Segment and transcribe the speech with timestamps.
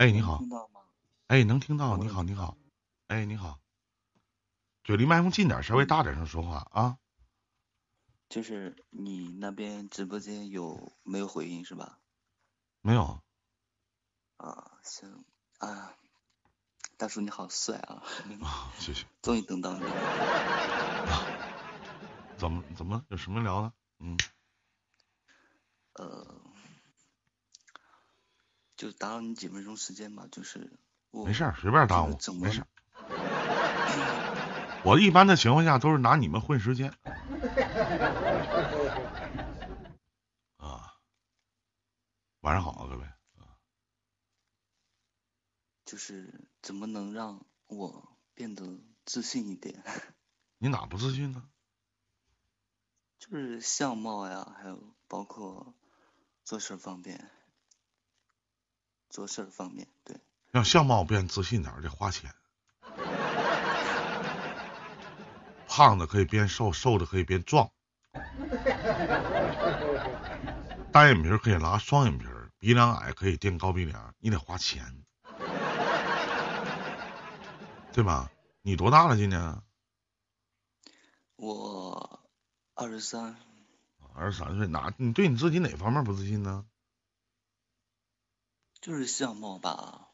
[0.00, 0.38] 哎，你好。
[0.38, 0.80] 听到吗？
[1.26, 1.94] 哎，能听到？
[1.98, 2.56] 你好，你好。
[3.08, 3.60] 哎，你好。
[4.82, 6.96] 嘴离麦克风近点，稍微大点声说话啊。
[8.30, 11.98] 就是你那边直播间有没有回音是吧？
[12.80, 13.20] 没有。
[14.38, 15.22] 啊，行
[15.58, 15.94] 啊，
[16.96, 18.02] 大叔你好帅啊！
[18.40, 19.04] 啊，谢谢。
[19.20, 19.90] 终于等到你了。
[22.40, 23.70] 怎么怎么有什么聊的？
[23.98, 24.16] 嗯。
[25.92, 26.40] 呃，
[28.80, 30.72] 就打扰你几分钟时间吧，就是
[31.10, 32.66] 我没事儿，随便耽误，怎么没事儿。
[34.82, 36.90] 我一般的情况下都是拿你们混时间。
[40.56, 40.96] 啊，
[42.40, 43.04] 晚上好啊，各位。
[43.04, 43.12] 啊
[45.84, 49.84] 就是怎么能让我变得自信一点？
[50.56, 51.42] 你哪不自信呢？
[53.18, 55.74] 就是相貌呀，还有包括
[56.44, 57.30] 做事方面，
[59.10, 60.16] 做事方面，对。
[60.50, 62.32] 让相貌变自信点得花钱。
[65.68, 67.70] 胖的可以变瘦，瘦的可以变壮。
[70.92, 72.26] 单眼皮可以拉双眼皮，
[72.58, 75.04] 鼻梁矮可以垫高鼻梁，你得花钱，
[77.92, 78.30] 对吧？
[78.62, 79.62] 你多大了今年？
[81.36, 82.20] 我
[82.74, 83.36] 二十三。
[84.14, 84.92] 二十三岁，哪？
[84.96, 86.64] 你对你自己哪方面不自信呢？
[88.80, 90.08] 就是相貌吧，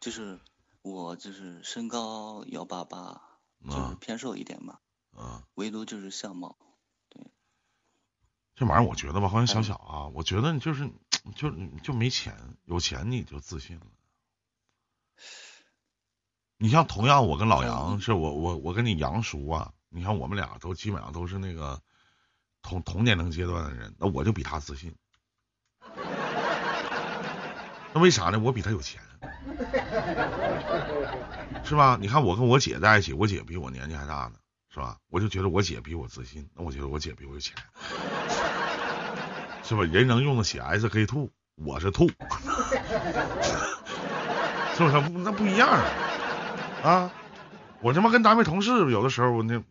[0.00, 0.40] 就是
[0.82, 3.28] 我就是身高幺八八。
[3.64, 4.80] 就是偏瘦一点嘛，
[5.16, 6.56] 嗯，唯独就是相貌，
[7.08, 7.24] 对。
[8.56, 10.90] 这玩意儿我觉得吧，好像小小啊，我觉得你就是
[11.36, 11.48] 就
[11.84, 13.86] 就没钱，有钱你就自信了。
[16.56, 21.80] 你像同样，我跟老杨是我我我跟你杨叔啊，你看我们俩都基本上都是那个
[22.62, 24.96] 同同年龄阶段的人，那我就比他自信。
[27.94, 28.38] 那为啥呢？
[28.38, 29.00] 我比他有钱。
[31.64, 31.98] 是吧？
[32.00, 34.34] 你看我跟我姐在一起，我姐比我年纪还大呢，
[34.72, 34.96] 是吧？
[35.10, 37.54] 我就觉得我姐比我自信，那我觉得我姐比我有钱，
[39.62, 39.82] 是吧？
[39.84, 42.08] 人能用得起 SK two，我是兔，
[44.74, 45.00] 是不是？
[45.22, 45.68] 那不一样
[46.82, 47.10] 啊！
[47.80, 49.62] 我他妈跟单位同事有的时候，那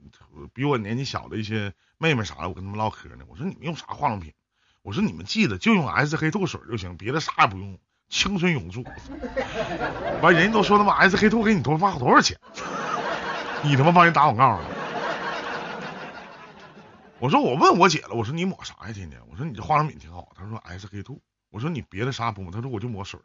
[0.54, 3.26] 比我年纪小的一些妹妹啥的，我跟他们唠嗑呢。
[3.28, 4.34] 我说你们用啥化妆品？
[4.82, 7.78] 我说你们记得就用 SK two 水就行，别的啥也不用。
[8.12, 8.84] 青春永驻，
[10.22, 12.38] 完人家都说他妈 SK two 给你多发多少钱？
[13.64, 14.66] 你他妈帮人打广告了？
[17.20, 18.92] 我说我问我姐了，我说你抹啥呀？
[18.94, 21.20] 天天我说你这化妆品挺好，她说 SK two。
[21.52, 22.52] 我说你别的啥不抹？
[22.52, 23.18] 她说我就抹水。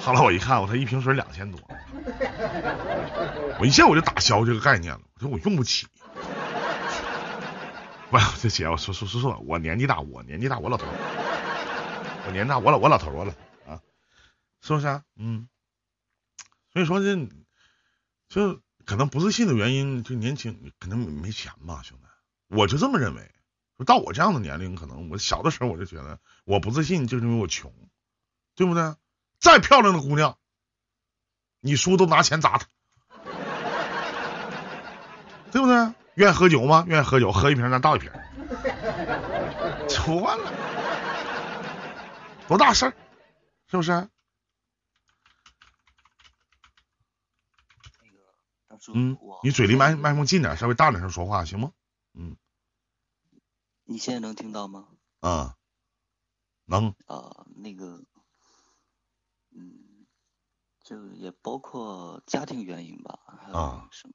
[0.00, 1.60] 后来我一看，我说一瓶水两千多，
[3.58, 5.00] 我一下我就打消这个概念了。
[5.16, 5.88] 我说我用不起。
[8.10, 10.86] 不，这姐我说说说说，我年纪大，我年纪大，我老头。
[12.26, 13.34] 我年大，我老我老头了
[13.66, 13.80] 啊，
[14.60, 15.04] 是不是啊？
[15.14, 15.48] 嗯，
[16.72, 17.16] 所以说这
[18.28, 22.04] 就可能不自信的原因，就年轻，可能没钱吧，兄弟，
[22.48, 23.30] 我就这么认为。
[23.76, 27.72] 说到我这样的年龄，可能我小的时候我就觉得我不自信，就是因为我穷，
[28.54, 28.94] 对不对？
[29.38, 30.38] 再漂亮的姑娘，
[31.60, 32.66] 你叔都拿钱砸她，
[35.52, 35.92] 对不对？
[36.14, 36.84] 愿意喝酒吗？
[36.88, 38.10] 愿意喝酒，喝一瓶咱倒一瓶，
[39.86, 40.65] 就完了。
[42.48, 42.96] 多大事儿，
[43.66, 43.90] 是不是？
[43.90, 43.98] 那
[48.12, 51.72] 个，嗯，你嘴离麦麦克风近点，稍微大点声说话，行吗？
[52.14, 52.36] 嗯。
[53.84, 54.88] 你现在能听到吗？
[55.20, 55.56] 啊，
[56.64, 56.94] 能。
[57.06, 58.04] 啊，那个，
[59.50, 60.06] 嗯，
[60.84, 64.14] 就也包括家庭原因吧，还有什么？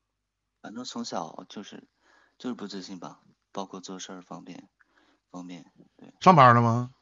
[0.61, 1.87] 反正从小就是
[2.37, 3.21] 就是不自信吧，
[3.51, 4.69] 包括做事儿方面
[5.29, 6.13] 方面，对。
[6.21, 6.93] 上班了吗？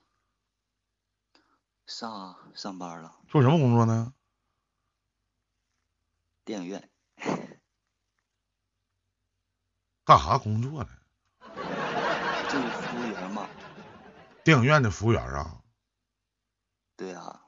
[1.89, 3.19] 上啊，上班了。
[3.27, 4.13] 做什么工作呢？
[6.45, 6.88] 电影院。
[10.05, 10.89] 干啥工作呢？
[12.50, 13.50] 就是服务员嘛。
[14.44, 15.61] 电影院的服务员啊？
[16.95, 17.41] 对啊。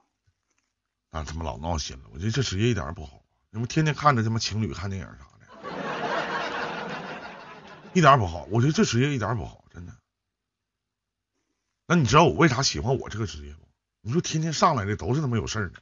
[1.10, 2.08] 那他妈老闹心了！
[2.12, 5.46] 我觉得这职业一点也不好，你们天天看着他妈情侣看电影啥的，
[7.94, 8.44] 一点也不好。
[8.50, 9.96] 我觉得这职业一点也不好，真的。
[11.86, 13.61] 那你知道我为啥喜欢我这个职业不？
[14.04, 15.80] 你说天天上来的都是他妈有事儿的，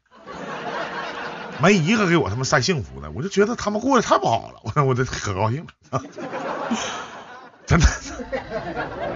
[1.63, 6.03] 没一个给我他妈晒幸福的，我就觉得他们过得太不好了， 我我这可高兴了，
[7.67, 7.87] 真的。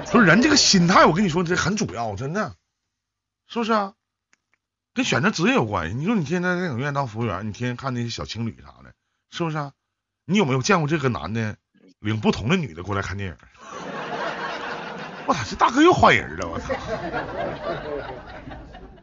[0.07, 2.55] 说人这个心态，我跟你说这很主要，真的，
[3.47, 3.93] 是不是啊？
[4.95, 5.95] 跟选择职业有关系。
[5.97, 8.95] 你说你天天在电影院当服务员，你天天看那些小情侣啥的，
[9.31, 9.73] 是不是啊？
[10.25, 11.57] 你有没有见过这个男的
[11.99, 13.37] 领不同的女的过来看电影？
[15.27, 16.75] 我操，这大哥又换人了，我操！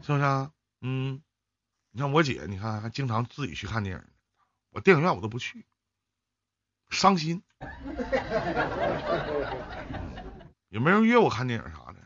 [0.02, 0.52] 是不是啊？
[0.80, 1.22] 嗯，
[1.92, 4.04] 你看我姐，你看还经常自己去看电影，
[4.70, 5.64] 我电影院我都不去，
[6.90, 7.42] 伤心。
[10.68, 12.00] 也没人约我看电影啥的。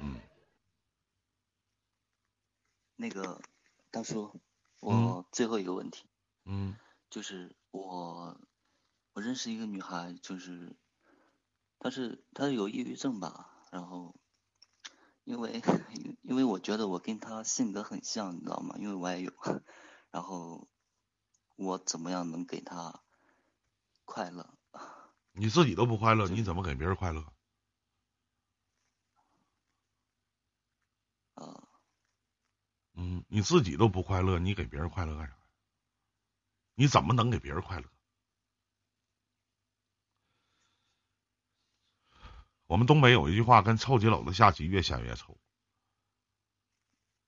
[0.00, 0.20] 嗯，
[2.96, 3.40] 那个
[3.90, 4.38] 大叔，
[4.80, 6.06] 我最后一个问题。
[6.44, 6.76] 嗯。
[7.08, 8.38] 就是我，
[9.14, 10.76] 我认识一个女孩，就是，
[11.78, 14.14] 她是她有抑郁症吧，然后，
[15.30, 15.62] 因为
[16.22, 18.74] 因为我觉得我跟他性格很像，你知道吗？
[18.80, 19.32] 因为我也有，
[20.10, 20.66] 然后
[21.54, 23.00] 我怎么样能给他
[24.04, 24.52] 快乐？
[25.30, 27.24] 你自己都不快乐，你怎么给别人快乐？
[31.34, 31.68] 啊。
[32.94, 35.36] 嗯，你自己都不快乐，你给别人快乐干啥？
[36.74, 37.88] 你怎么能给别人快乐？
[42.70, 45.36] 我们东北有一句话，跟臭棋篓子下棋，越下越臭。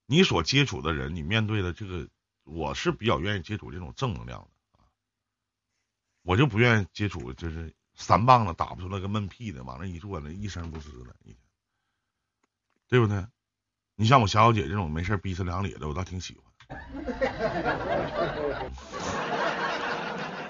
[0.07, 2.09] 你所接触的人，你面对的这个，
[2.45, 4.47] 我是比较愿意接触这种正能量的
[4.79, 4.87] 啊，
[6.23, 11.37] 我就不愿意接触就是三棒子打不出来个闷屁的，往那一坐，那一声不吱的，一天，
[12.87, 13.27] 对不对？
[13.97, 16.45] 你像我小小姐这种没事逼呲两咧的，我倒挺喜欢。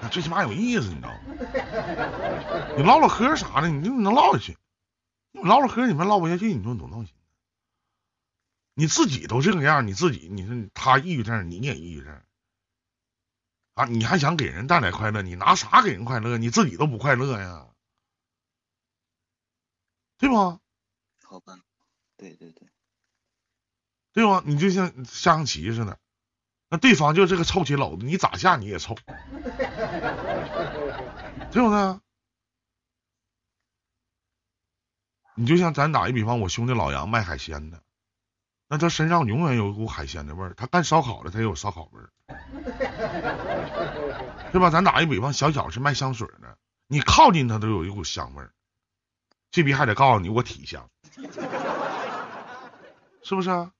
[0.11, 1.17] 最起码有意思，你知道吗？
[2.77, 4.55] 你唠唠嗑啥的，你就能唠下去。
[5.33, 7.13] 你唠唠嗑，你们唠不下去，你说多闹心。
[8.75, 12.21] 你自己都这个样，你自己，你说他抑郁症，你也抑郁症
[13.73, 13.85] 啊？
[13.85, 15.21] 你还想给人带来快乐？
[15.23, 16.37] 你拿啥给人快乐？
[16.37, 17.67] 你自己都不快乐呀，
[20.17, 20.35] 对不？
[21.23, 21.59] 好吧，
[22.15, 22.67] 对对对，
[24.13, 24.43] 对吧？
[24.45, 25.99] 你就像下象棋似的。
[26.69, 28.95] 那对方就这个臭棋篓子，你咋下你也臭，
[31.51, 31.99] 对不对？
[35.35, 37.81] 你就像咱打一比方，我兄弟老杨卖海鲜的，
[38.67, 40.53] 那他身上永远有一股海鲜的味儿。
[40.53, 42.09] 他干烧烤的，他也有烧烤味儿，
[44.51, 44.69] 对吧？
[44.69, 46.57] 咱打一比方，小小是卖香水的，
[46.87, 48.51] 你靠近他都有一股香味儿。
[49.51, 50.89] 这逼还得告诉你我体香，
[53.23, 53.49] 是不是？
[53.49, 53.71] 啊？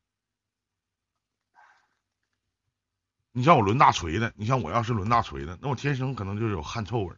[3.36, 7.18] 你像我抡大锤的，你像我要是抡大锤的，那我天生可能就有汗臭味儿。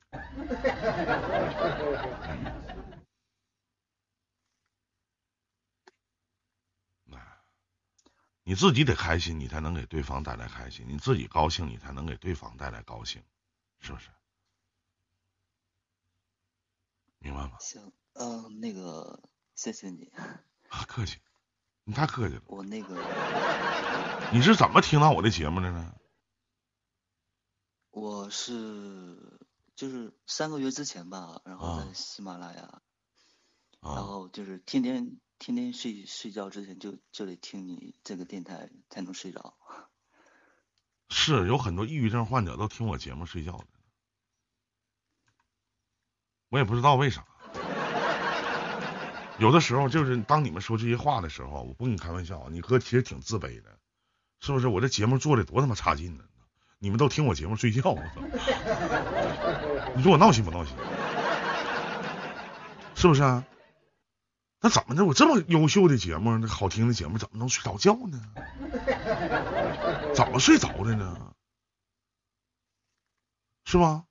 [8.48, 13.24] 你自己得开心，你才能给对方带来开心；你自己高兴，你才能给对方带来高兴，
[13.80, 14.10] 是不是？
[17.18, 17.58] 明白吗？
[17.60, 19.20] 行，嗯，那个，
[19.56, 20.12] 谢谢你。
[20.70, 21.18] 啊，客气，
[21.86, 22.42] 你太客气了。
[22.46, 22.96] 我那个，
[24.32, 25.96] 你是怎么听到我的节目的呢？
[27.90, 29.40] 我是
[29.76, 32.82] 就是三个月之前吧，然后在喜马拉雅，
[33.82, 39.54] 然后就是天天天天睡睡觉之前就就得听你这个电台才能睡着。
[41.12, 43.68] 是有很多抑郁症患者都听我节目睡觉的，
[46.50, 47.24] 我也不知道为啥。
[49.38, 53.78] 有的时候就是当你们说这些话的时候，我不跟你开玩笑，你哥其实挺自卑的，
[54.40, 54.68] 是不是？
[54.68, 56.24] 我这节目做的多他妈差劲呢？
[56.80, 58.20] 你们都听我节目睡觉，我操！
[59.96, 60.76] 你说我闹心不闹心？
[62.96, 63.46] 是不是啊？
[64.66, 65.06] 那怎么的？
[65.06, 68.20] 我这么优秀的节目，那好听的节目，怎么能睡着觉呢？
[70.16, 71.36] 怎么睡着的呢？
[73.66, 74.08] 是吗？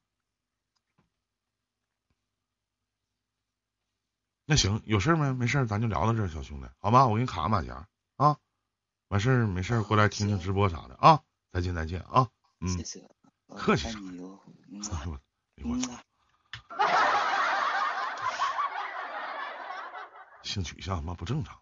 [4.44, 5.32] 那行，有事没？
[5.32, 7.08] 没事，咱就聊到这儿，小兄弟，好吧？
[7.08, 8.36] 我给你卡个马甲啊，
[9.08, 11.20] 完事儿没事过来听听直播啥的啊！
[11.50, 12.28] 再见，再见啊！
[12.68, 13.10] 谢谢，
[13.48, 13.98] 客气啥？
[13.98, 15.20] 哎我，
[15.64, 15.90] 我操！
[20.44, 21.56] 性取向他妈不正常。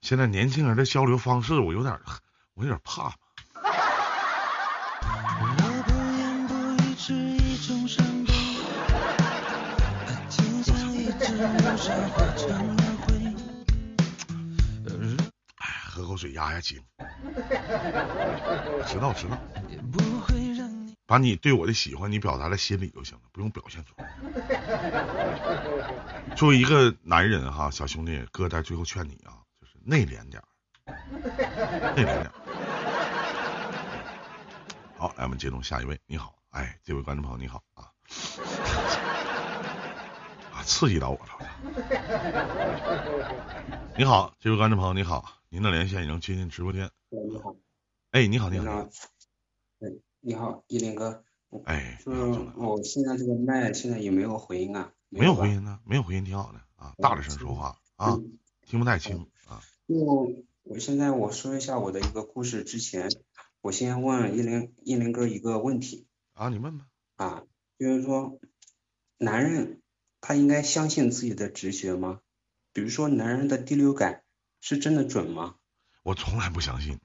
[0.00, 2.00] 现在年轻人的交流方式，我有点，
[2.54, 3.12] 我有点怕。
[15.58, 16.80] 哎，喝口水压压惊。
[18.86, 19.36] 知道知道。
[21.06, 24.12] 把你对我的喜欢，你表达在心里就行了，不用表现出来。
[26.36, 30.42] 作为一个男人哈，小兄弟，哥在最后劝你啊，就是内敛点
[31.96, 32.30] 内敛点
[34.96, 36.00] 好，来我们接通下一位。
[36.06, 37.90] 你好，哎，这位观众朋友你好啊。
[40.64, 41.38] 刺激到我了！
[43.96, 46.90] 你好，这位观众朋友，你好，您的连线已经接进直播间。
[47.10, 47.54] 你好。
[48.10, 48.66] 哎，你好，你好。
[48.72, 49.86] 哎，
[50.20, 51.22] 你好，依林哥，
[51.64, 54.92] 哎，就是我现在这个麦现在有没有回音啊？
[55.08, 55.62] 没有回音。
[55.62, 59.62] 呢，没有回音，挺好的啊，大点声说话啊，嗯听不太清啊。
[59.86, 59.94] 就
[60.64, 63.08] 我现在我说一下我的一个故事之前，
[63.60, 66.86] 我先问依林依林哥一个问题啊，你问吧。
[67.16, 67.42] 啊，
[67.78, 68.40] 就是说，
[69.18, 69.80] 男人
[70.20, 72.20] 他应该相信自己的直觉吗？
[72.72, 74.22] 比如说，男人的第六感
[74.60, 75.54] 是真的准吗？
[76.02, 76.98] 我从来不相信，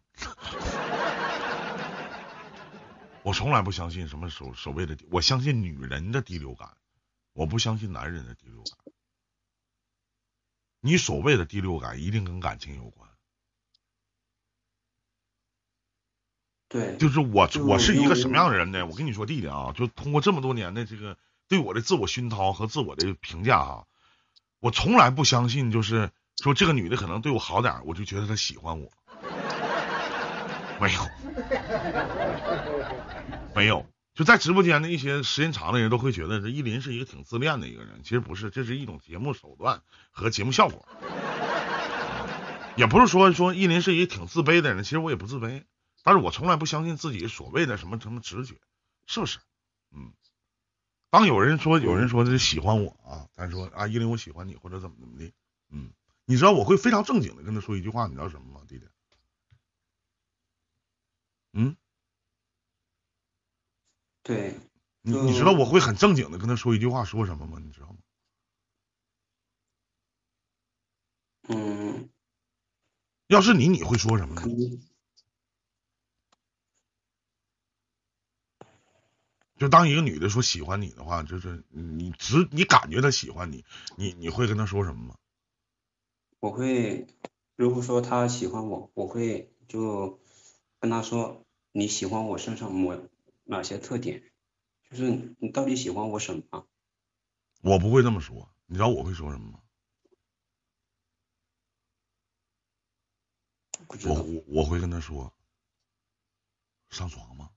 [3.24, 6.76] 我从来不相信什么所所谓的，我相信女人的第六感，
[7.34, 8.94] 我不相信男人的第六感。
[10.80, 13.08] 你所谓的第六感一定跟感情有关，
[16.68, 18.88] 对，就是我我是一个什么样的人呢？
[18.88, 23.86] 我跟你说，弟弟啊，就通过这么多年的这个对我的自我熏陶和自我的评价啊，
[24.60, 28.92] 我从来不相信，就是说这个女的可能对我好点儿，我就觉得她喜欢我，
[30.82, 31.10] 没有，
[33.56, 33.86] 没有。
[34.14, 40.86] 就在直播间的一些时间长的人都会觉得这依林是一个挺自恋的一个人，其实不是，这是一种节目手段和节目效果。
[42.76, 45.64] 也不是说说依林是一个挺自卑的人，其实我也不自卑，
[46.04, 48.56] 但是我从来不相信自己所谓的什么什么直觉，
[49.06, 49.40] 是不是？
[49.94, 50.12] 嗯。
[51.10, 55.32] 当有人说有人说这喜欢我啊，咱说啊依林我喜欢你或者怎么怎么的，
[55.70, 55.92] 嗯，
[56.26, 58.86] 你知道我会非常正经的跟他说一句话，你知道什么吗，弟弟？
[61.54, 61.76] 嗯，
[64.24, 64.56] 对，
[65.02, 67.60] 你你知道我会很正经的跟他说一句话，说什么吗？
[67.62, 67.98] 你知道吗？
[71.50, 72.10] 嗯，
[73.28, 74.44] 要是你，你会说什么呢
[79.58, 83.66] 就当一个女的说喜欢你的话，就是你只你感觉她喜欢你，
[83.96, 85.16] 你你会跟她说什么吗？
[86.40, 87.06] 我会，
[87.56, 90.20] 如果说她喜欢我，我会就
[90.82, 92.98] 跟他说你喜欢我身上某
[93.44, 94.24] 哪些特点，
[94.90, 96.66] 就是你到底喜欢我什么？
[97.62, 99.60] 我不会这么说，你知道我会说什么吗？
[104.06, 104.16] 我。
[104.16, 105.32] 我我会跟他说，
[106.90, 107.52] 上床吗？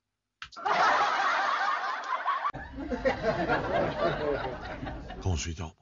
[5.22, 5.76] 跟我睡觉吧？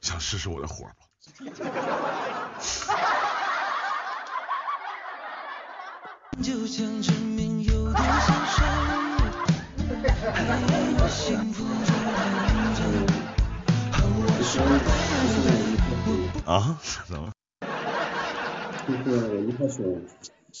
[0.00, 1.04] 想试试我的火不？
[6.42, 8.64] 就像证明有多想睡，
[10.32, 10.58] 还
[10.90, 12.24] 有幸福就等
[12.74, 12.80] 着。
[13.92, 14.52] 和我说
[16.44, 16.80] 吧，啊？
[17.06, 17.30] 怎么？
[18.88, 19.84] 就是我一开始，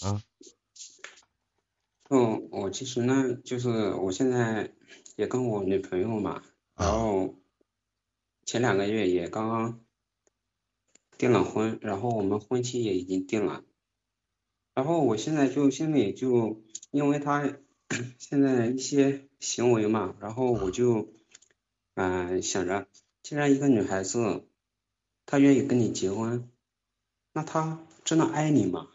[0.04, 0.20] 啊？
[2.10, 4.72] 嗯，我其实呢，就是我现在
[5.16, 6.42] 也跟我女朋友嘛，
[6.76, 7.36] 然后
[8.44, 9.80] 前两个月也刚刚
[11.16, 13.62] 订了婚，然后我们婚期也已经定了，
[14.80, 17.54] 然后我现在就心里就因为他
[18.18, 21.12] 现在一些行为嘛，然后我就
[21.96, 22.88] 嗯、呃想着，
[23.22, 24.46] 既然一个女孩子
[25.26, 26.48] 她愿意跟你结婚，
[27.34, 28.88] 那她真的爱你吗？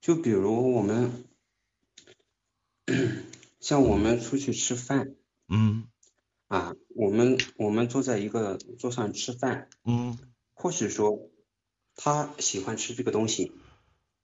[0.00, 1.24] 就比如我们，
[3.60, 5.14] 像我们出去吃饭
[5.46, 5.86] 嗯
[6.48, 10.18] 啊，我们我们坐在一个桌上吃饭，嗯
[10.54, 11.30] 或许说
[11.96, 13.52] 他喜欢吃这个东西，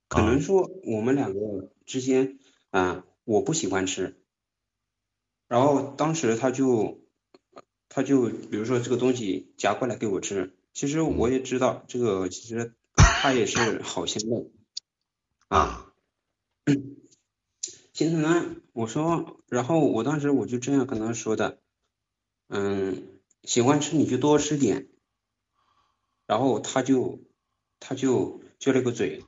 [0.07, 2.39] 可啊能说我们两个之间
[2.71, 4.21] 啊，我不喜欢吃，
[5.47, 7.01] 然后当时他就
[7.87, 14.45] 他就比如说这个东西夹过来给我吃，其实我也知道这个其实他也是 好心的
[15.47, 15.85] 啊。
[17.93, 21.59] 其实呢，我说，然后我当时我就这样跟他说的，
[22.47, 23.03] 嗯，
[23.43, 24.87] 喜欢吃你就多吃点，
[26.25, 27.19] 然后他就
[27.79, 29.25] 他就撅了个嘴，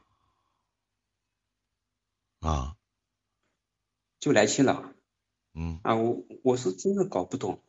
[2.39, 2.77] 啊。
[4.19, 4.93] 就来气了。
[5.53, 5.79] 嗯。
[5.83, 5.95] 啊！
[5.95, 7.61] 我我是真的搞不懂，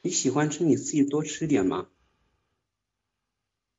[0.00, 1.88] 你喜欢吃你自己多吃点嘛，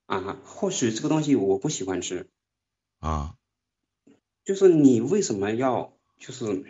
[0.06, 2.30] 啊，或许这个东西我不喜欢吃，
[3.00, 3.36] 啊。
[4.46, 6.66] 就是你为什么要就是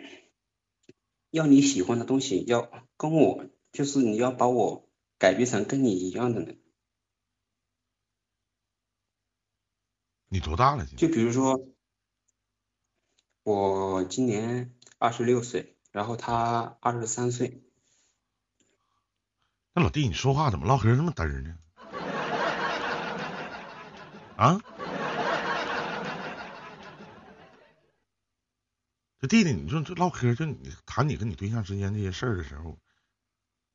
[1.30, 4.88] 要你喜欢的东西要跟我，就是你要把我
[5.18, 6.54] 改变成跟你一样的呢？
[10.34, 10.84] 你多大了？
[10.84, 11.64] 就比如说，
[13.44, 17.62] 我今年二十六岁，然后他二十三岁，
[19.74, 21.56] 那老弟，你说话怎么唠嗑这么嘚儿呢？
[24.34, 24.60] 啊？
[29.20, 32.76] 这弟弟，你说这唠嗑，就你谈你跟你对象之间这些事儿的时候，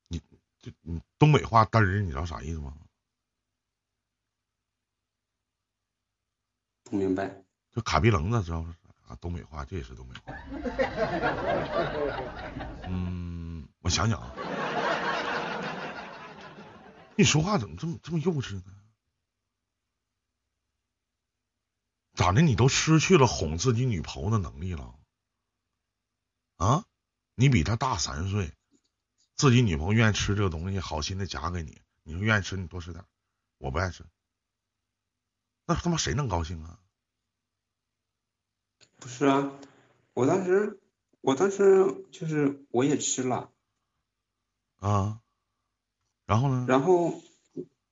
[0.09, 0.19] 你
[0.59, 2.73] 就你东北话嘚儿，你知道啥意思吗？
[6.89, 7.43] 不明白。
[7.71, 8.75] 就卡皮棱子，知道吗？
[9.07, 10.33] 啊，东北话，这也是东北话。
[12.87, 14.33] 嗯，我想想啊，
[17.15, 18.63] 你说话怎么这么这么幼稚呢？
[22.13, 22.41] 咋的？
[22.41, 24.95] 你都失去了哄自己女朋友的能力了？
[26.57, 26.85] 啊？
[27.35, 28.53] 你比他大三岁，
[29.35, 33.03] 自己女朋友愿意吃这个东西，好心的夹给你，你说愿意吃你多吃点，
[33.57, 34.05] 我不爱吃，
[35.69, 36.79] 那他妈谁能高兴啊？
[38.99, 39.51] 不是啊，
[40.15, 40.79] 我当时
[41.21, 43.51] 我当时就是我也吃了，
[44.79, 45.21] 啊，
[46.25, 46.65] 然后呢？
[46.67, 47.21] 然后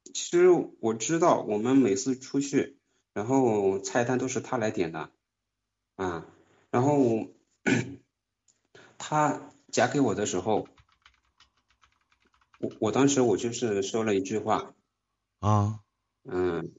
[0.05, 2.79] 其实我知道我们每次出去，
[3.13, 5.11] 然后菜单都是他来点的，
[5.97, 6.25] 啊，
[6.71, 7.27] 然后
[8.97, 10.67] 他夹给我的时候，
[12.57, 14.73] 我我当时我就是说了一句话，
[15.37, 15.81] 啊，
[16.23, 16.73] 嗯，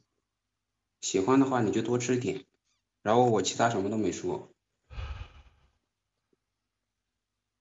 [1.01, 2.45] 喜欢的话你就多吃点，
[3.03, 4.51] 然后我其他什么都没说，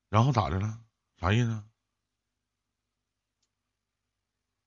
[0.09, 0.79] 然后咋的了？
[1.19, 1.63] 啥意思？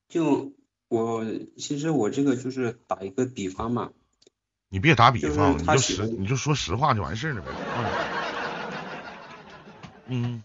[0.09, 0.51] 就
[0.89, 1.23] 我
[1.57, 3.93] 其实我这个就是打一个比方嘛，
[4.69, 7.47] 你别打比就是方，你就实你就说实话就完事儿了呗。
[10.07, 10.43] 嗯，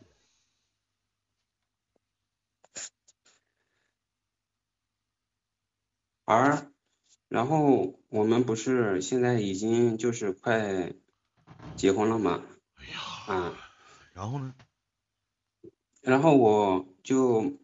[6.24, 6.70] 而
[7.28, 10.92] 然后我们不是现在已经就是快
[11.76, 12.42] 结婚了嘛，
[12.76, 13.58] 哎呀，啊，
[14.14, 14.54] 然后呢？
[16.02, 17.58] 然后我就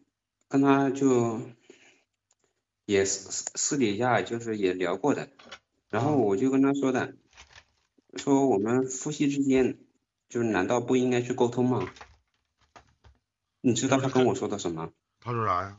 [0.48, 1.40] 跟他就
[2.86, 5.28] 也私私私底下就是也聊过的，
[5.90, 7.14] 然后我就跟他说的，
[8.16, 9.78] 说我们夫妻之间
[10.28, 11.88] 就是难道不应该去沟通吗？
[13.60, 14.92] 你知道他跟我说的什么？
[15.20, 15.78] 他说啥呀？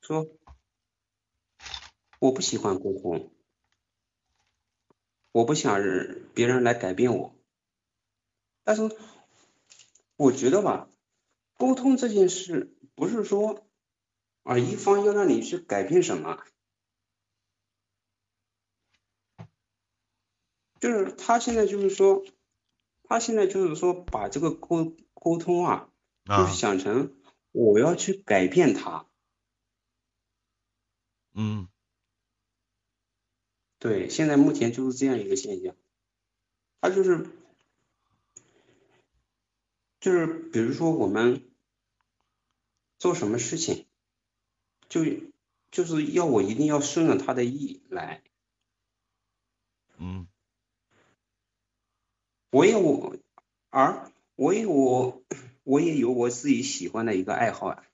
[0.00, 0.26] 说
[2.22, 3.32] 我不喜欢沟通，
[5.32, 7.34] 我不想人别人来改变我。
[8.62, 8.96] 但是
[10.14, 10.88] 我觉得吧，
[11.58, 13.66] 沟通这件事不是说
[14.44, 16.38] 啊一方要让你去改变什么，
[20.78, 22.22] 就是他现在就是说，
[23.02, 25.90] 他现在就是说把这个沟沟通啊，
[26.24, 27.16] 就啊是，想成
[27.50, 29.08] 我要去改变他。
[31.34, 31.66] 嗯，
[33.82, 35.74] 对，现在目前就是这样一个现象，
[36.80, 37.26] 他就是
[39.98, 41.50] 就是比如说我们
[42.96, 43.88] 做什么事情，
[44.88, 45.00] 就
[45.72, 48.22] 就是要我一定要顺着他的意来，
[49.98, 50.28] 嗯，
[52.50, 53.16] 我也我
[53.70, 55.24] 而我也我
[55.64, 57.84] 我也有我自己喜欢的一个爱好啊，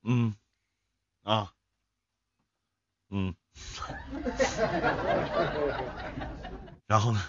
[0.00, 0.34] 嗯，
[1.22, 1.52] 啊，
[3.10, 3.34] 嗯，
[6.86, 7.20] 然后呢？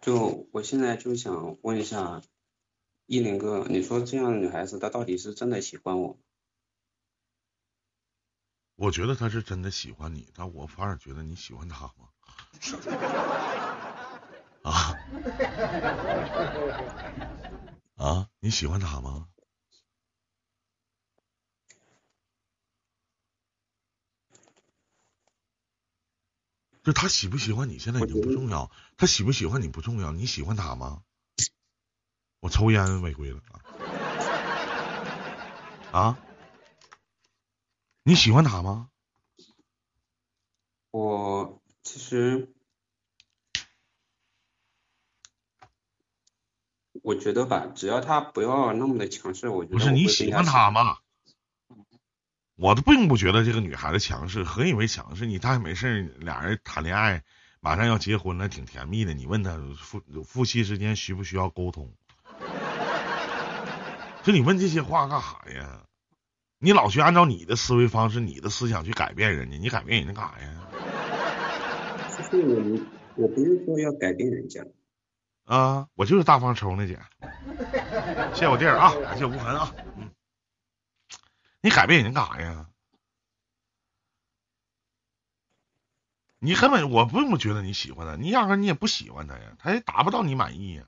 [0.00, 2.22] 就我现在就想问一下
[3.06, 6.18] 依林哥，你说这样的女孩子她到底是真的喜欢我？
[8.76, 12.08] 我觉得他是真的喜欢你，但我反而觉得你喜欢他吗？
[14.64, 14.96] 啊
[17.96, 19.28] 啊，你喜欢他吗？
[26.82, 31.02] 就他喜不喜欢你现在已经不重要，他喜不喜欢你不重要，你喜欢他吗？
[32.40, 33.40] 我抽烟违规了
[35.92, 36.00] 啊！
[36.00, 36.18] 啊，
[38.02, 38.88] 你喜欢他吗？
[40.90, 42.52] 我其实
[47.02, 50.98] 我觉得吧，只要他不要那么的强势，我觉得不是你喜欢他吗？
[52.60, 55.24] 我都并不觉得这个女孩子强势，何以为强势？
[55.24, 57.22] 你她也没事儿，俩人谈恋爱，
[57.60, 59.14] 马上要结婚了，挺甜蜜的。
[59.14, 61.90] 你问她夫夫妻之间需不需要沟通？
[64.22, 65.80] 就你问这些话干啥呀？
[66.58, 70.50] 你老去按照你的思维方式、你的思想去改变人家，你改变人家干啥呀？
[72.10, 72.62] 其实我
[73.16, 74.62] 我不是说要改变人家，
[75.46, 76.98] 啊，我就是大方抽呢姐，
[78.34, 79.89] 谢谢我弟儿啊，感谢无痕啊，嗯，
[81.60, 82.66] 你改变人家干啥呀？
[86.38, 90.86] 你根本我并不觉得你喜欢他，你压根你也不喜欢他呀，他也达不到你满意呀。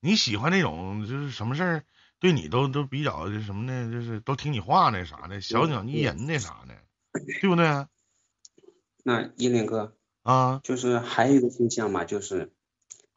[0.00, 1.84] 你喜欢那种就是什么事儿
[2.18, 3.90] 对你都都比较就是什么呢？
[3.90, 6.74] 就是都听你话那啥的，小鸟依人那啥的，
[7.40, 7.86] 对不对？
[9.02, 12.52] 那依林哥啊，就是还有一个现象嘛，就是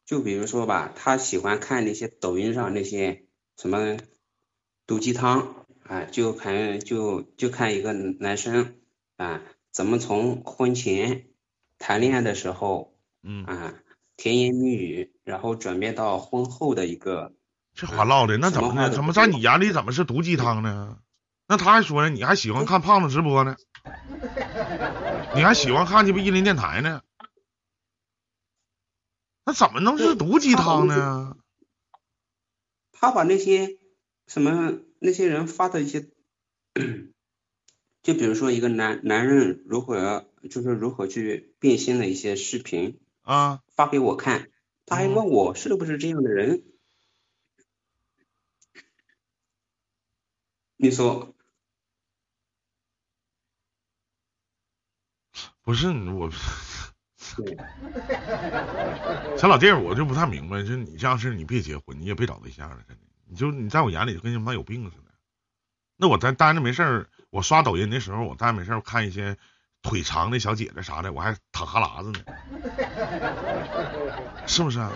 [0.06, 3.26] 就比如说吧，他喜欢看那些抖音上那些
[3.58, 3.98] 什么
[4.86, 8.76] 毒鸡汤，哎，就看就就看一个男生
[9.16, 11.28] 啊，怎么从婚前
[11.78, 13.74] 谈恋爱的时候嗯，啊
[14.16, 17.34] 甜言蜜语，然后转变到婚后的一个
[17.74, 18.90] 这话唠的那怎么呢？
[18.90, 20.98] 怎么在你眼里怎么是毒鸡汤呢？
[21.46, 23.56] 那他还说呢，你还喜欢看胖子直播呢，
[25.34, 27.02] 你还喜欢看鸡巴一林电台呢，
[29.44, 31.36] 那怎么能是毒鸡汤呢？
[32.90, 33.78] 他把那些
[34.26, 36.08] 什么那些人发的一些，
[38.02, 44.50] 就比如说一个男男人如何就是如何去变心的一些视频啊，发给我看，
[44.86, 45.14] 他还嗯。
[45.14, 46.62] 问我是不是这样的人，
[50.76, 51.34] 你说。
[55.62, 56.30] 不是我，
[57.36, 57.56] 对，
[59.36, 65.12] 小老弟儿，我就不太明白，就你这样事儿，你别结婚，你也别找对象了，真的，你就你在我眼里就跟他妈有病似的。
[65.96, 69.36] 那我在单着没事儿，我刷抖音的时候，我单着没事儿看一些
[69.82, 72.20] 腿长的小姐姐啥的，我还淌哈喇子呢，
[74.46, 74.92] 是不是啊？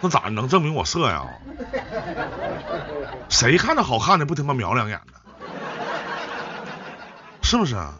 [0.00, 1.26] 那咋能证明我色呀？
[3.30, 5.12] 谁看着好看的不他妈瞄两眼呢？
[7.42, 7.94] 是不是啊？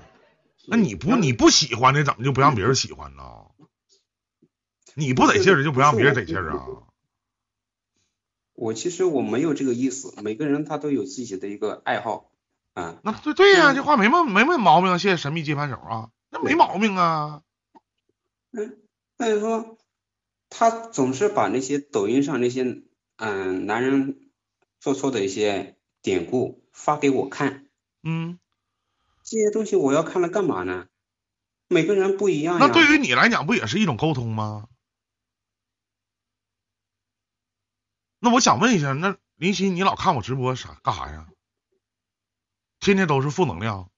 [0.66, 3.22] 那你不你不喜欢的，怎么就不让别人喜欢呢？
[4.94, 6.64] 你不得劲儿就不让别人得劲儿啊？
[8.55, 12.31] 我其实我没有这个意思，每个人他都有自己的一个爱好
[12.73, 17.43] 啊，那对对呀、嗯这话没问没问毛病啊，谢谢神秘接盘手啊，那没毛病啊。
[19.17, 19.79] 但是说
[20.49, 22.83] 他总是把那些抖音上那些
[23.17, 24.31] 嗯男人
[24.81, 27.67] 做错的一些典故发给我看，
[28.03, 28.38] 嗯，
[29.25, 30.87] 这些东西我要看了干嘛呢？
[31.69, 32.67] 每个人不一样呀。
[32.67, 34.67] 那对于你来讲不也是一种沟通吗？
[38.24, 41.28] 那我想问一下，那林夕，你老看我直播啥干啥呀？
[42.80, 43.90] 天天都是负能量，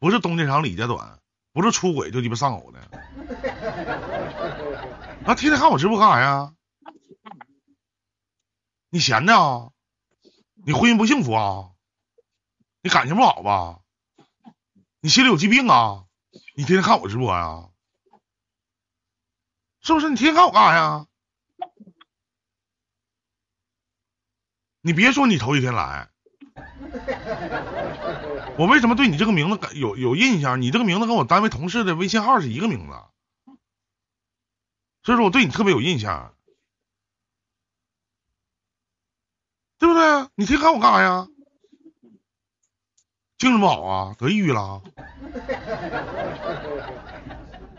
[0.00, 1.20] 不是东家长李家短，
[1.52, 2.80] 不是出轨就鸡巴丧偶的。
[5.24, 6.52] 那天天看我直播干啥呀？
[8.90, 9.70] 你闲的啊？
[10.66, 11.70] 你婚姻不幸福啊？
[12.82, 13.78] 你感情不好吧？
[14.98, 16.04] 你心里有疾病啊？
[16.56, 17.68] 你天天看我直播呀？
[19.82, 20.10] 是不是？
[20.10, 21.06] 你天天看我干啥呀？
[24.80, 26.08] 你别说你头一天来，
[28.56, 30.62] 我为什么对你这个名字感有有印象？
[30.62, 32.94] 你这个名字跟我单位同事的微信号是一个名字，
[35.02, 36.32] 所以说我对你特别有印象，
[39.78, 40.28] 对不对？
[40.36, 41.28] 你天天看我干啥呀？
[43.36, 44.16] 精神不好啊？
[44.18, 44.82] 得抑郁了？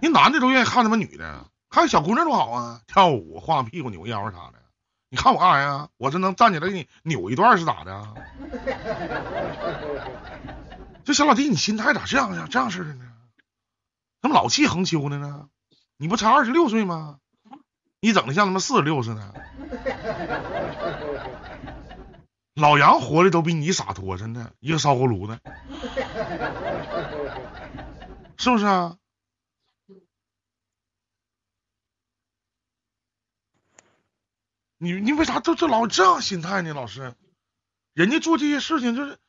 [0.02, 4.69] 人男的都愿意看他妈女的，看小姑娘多好啊，跳舞、晃屁股、扭腰啥的。
[5.10, 5.90] 你看我干啥呀？
[5.98, 8.14] 我这能站起来给你扭一段是咋的啊？
[11.04, 12.48] 这小老弟，你心态咋这样呀？
[12.50, 13.06] 这样式的呢？
[14.22, 15.48] 怎么老气横秋的呢？
[15.98, 17.18] 你不才二十六岁吗？
[18.00, 19.34] 你整的像他妈四十六似的。
[22.54, 25.40] 老杨活的都比你洒脱，真的，一个烧锅炉的，
[28.38, 28.96] 是不是啊？
[34.82, 36.74] 你你为啥就就老这样心态呢？
[36.74, 37.14] 老师，
[37.94, 39.20] 人家做这些事情就是，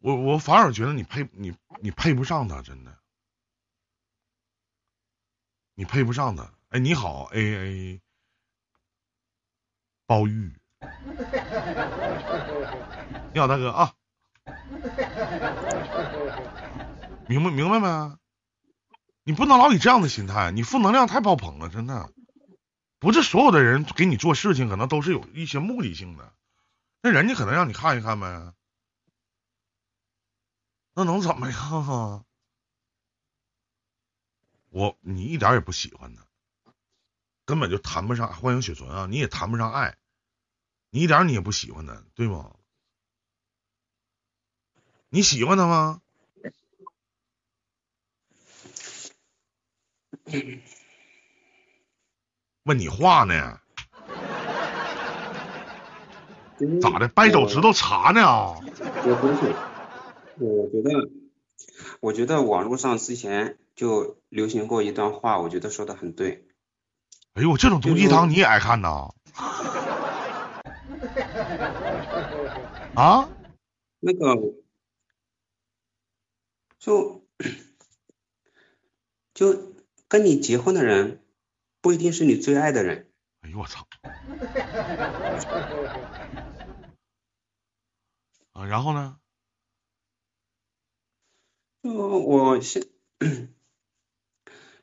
[0.00, 2.98] 我我反而觉得你配你你配不上他，真的，
[5.74, 6.52] 你配不上他。
[6.70, 8.02] 哎，你好，A A，
[10.06, 10.58] 包玉，
[13.32, 13.94] 你好，大哥啊，
[17.28, 18.18] 明白明白没？
[19.22, 22.12] 你不能老以这样的心态，你负能量太爆棚了，真的。
[22.98, 26.32] 不是所有的人给你做事情，可能都是有一些目的性的。
[27.02, 28.54] 那人家可能让你看一看呗，
[30.94, 32.24] 那能怎么样啊？
[34.70, 36.26] 我你一点也不喜欢他，
[37.44, 38.34] 根本就谈不上。
[38.34, 39.96] 欢迎雪纯啊，你也谈不上爱，
[40.90, 42.56] 你一点你也不喜欢他，对吗？
[45.08, 46.02] 你喜欢他吗？
[52.66, 53.60] 问你话呢？
[56.82, 57.06] 咋的？
[57.06, 58.54] 掰手指头查呢？
[59.04, 59.54] 我不是，
[60.40, 61.08] 我觉得，
[62.00, 66.48] 我觉得网络上之前就流行过一段话，我觉得说的很对。
[67.34, 69.10] 哎呦，这种毒鸡汤你也爱看呐？
[72.96, 73.28] 啊？
[74.00, 74.54] 那个，
[76.80, 77.22] 就
[79.34, 79.72] 就
[80.08, 81.20] 跟你结婚的人，
[81.86, 83.12] 不一定是你最爱的人。
[83.42, 83.86] 哎呦我操！
[88.54, 89.20] 啊，然后呢？
[91.84, 92.82] 就我现，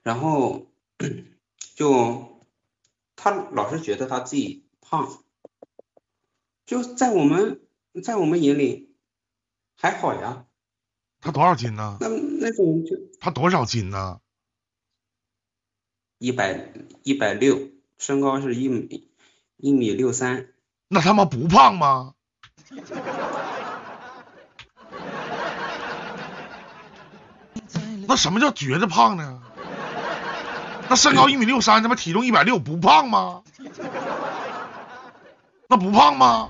[0.01, 0.71] 然后
[1.75, 2.47] 就
[3.17, 5.21] 他老是觉得他自己胖，
[6.65, 7.67] 就在我们
[8.01, 8.95] 在我们眼里
[9.75, 10.45] 还好呀。
[11.19, 11.97] 他多少斤呢？
[11.99, 14.21] 那那种就他多少斤呢？
[16.23, 16.71] 一百
[17.03, 17.59] 一百六，
[17.97, 19.09] 身高是一米
[19.57, 20.47] 一米六三，
[20.87, 22.13] 那他妈不胖吗？
[28.07, 29.41] 那什么叫觉得胖呢？
[30.87, 33.43] 那身高一米六三，他妈体重一百六，不胖吗？
[35.67, 36.49] 那不胖吗？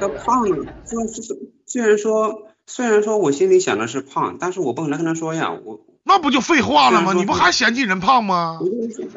[0.00, 7.14] 那胖了，就是虽然说虽然说我心里想的是胖，但是我不可能跟他说呀，我那不就废话了吗？
[7.14, 8.66] 你不还嫌弃人胖吗我？
[8.66, 9.08] 就是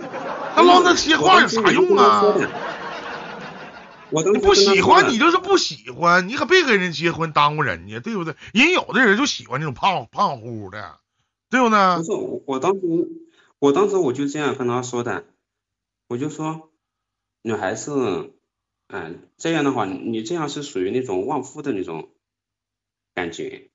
[0.55, 2.23] 那唠那些话有啥用啊？
[4.12, 8.34] 我你不喜欢你就是不喜欢，你可别跟人结婚耽误人家，对不对？
[8.53, 10.99] 人有的人就喜欢这种胖胖乎乎的，
[11.49, 12.05] 对不对不对？
[12.05, 12.79] 是我，我当时
[13.60, 15.25] 我当时我就这样跟他说的，
[16.08, 16.69] 我就说
[17.41, 18.31] 女孩子，
[18.88, 22.08] 嗯、这样的话，你这样是属于那种旺夫的那种
[23.13, 23.69] 感觉，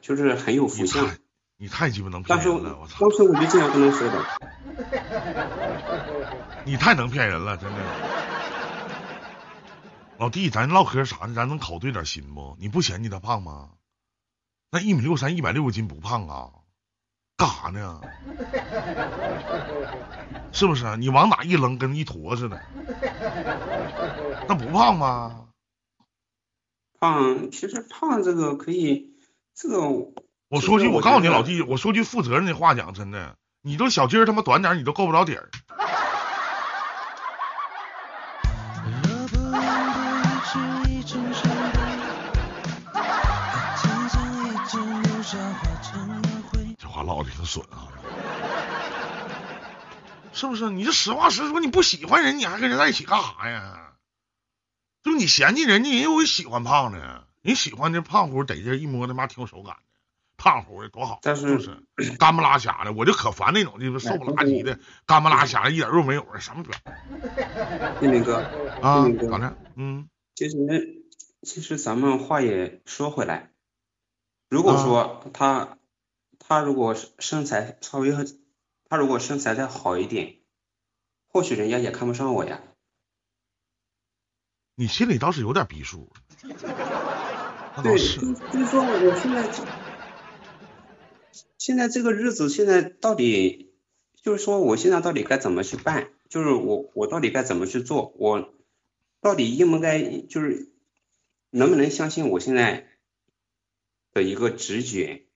[0.00, 1.08] 就是很有福你相。
[1.56, 3.10] 你太鸡巴能骗人了，我操当！
[3.10, 4.24] 时我就这样跟他说的，
[6.64, 7.78] 你太能骗人了，真的。
[10.16, 11.34] 老弟，咱唠嗑啥呢？
[11.34, 12.56] 咱能考对点心不？
[12.58, 13.70] 你不嫌弃他胖吗？
[14.70, 16.50] 那一米六三，一百六十斤不胖啊？
[17.36, 18.00] 干啥呢？
[20.52, 20.96] 是不是？
[20.96, 22.60] 你往哪一扔，跟一坨似的，
[24.48, 25.48] 那不胖吗？
[26.98, 29.09] 胖，其实胖这个可以，
[29.62, 29.78] 这个
[30.48, 35.50] 我说句，我我告诉你，老弟，我说句负责任的话讲，真的，你都小鸡儿他妈短点儿，你都够不着底儿。
[46.78, 47.92] 这话唠的挺损啊，
[50.32, 50.70] 是不是？
[50.70, 53.92] 你这实话实说，你不喜欢人，你还跟人在一起干啥呀？
[55.02, 59.82] 就你嫌弃人家，人有喜欢胖的，人喜欢这胖乎得劲儿，一摸他妈挺有手感的，
[60.36, 61.82] 胖乎的多好，但是不是？
[62.18, 66.78] 干不拉瞎的，我就可烦那种就是瘦不拉几的，干不拉瞎的，一点肉没有的，什么表
[68.00, 68.44] 那那个
[68.82, 69.06] 啊？
[69.06, 69.56] 那个咋的？
[69.76, 71.04] 嗯，其实
[71.42, 73.50] 其实咱们话也说回来，
[74.48, 75.78] 如果说他
[76.38, 78.12] 他如果是身材稍微
[78.88, 80.36] 他如果身材再好一点，
[81.28, 82.60] 或许人家也看不上我呀。
[84.74, 86.10] 你心里倒是有点逼数，
[87.82, 88.34] 对，就。
[88.34, 89.50] 就是说我现在
[91.58, 93.72] 现在这个日子现在到底
[94.22, 96.08] 就是说我现在到底该怎么去办？
[96.28, 98.14] 就是我我到底该怎么去做？
[98.16, 98.54] 我
[99.20, 100.72] 到底应不该就是
[101.50, 102.86] 能不能相信我现在
[104.12, 105.26] 的一个直觉，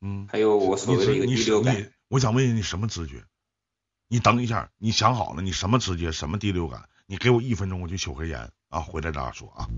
[0.00, 1.92] 嗯，还有我所谓的一个第六感？
[2.08, 3.24] 我想问问你什么直觉？
[4.08, 6.88] 你等一下，你想好了，你什么直觉，什么第六感？
[7.06, 9.68] 你给我一分钟，我去取根烟啊，回来咱俩说啊。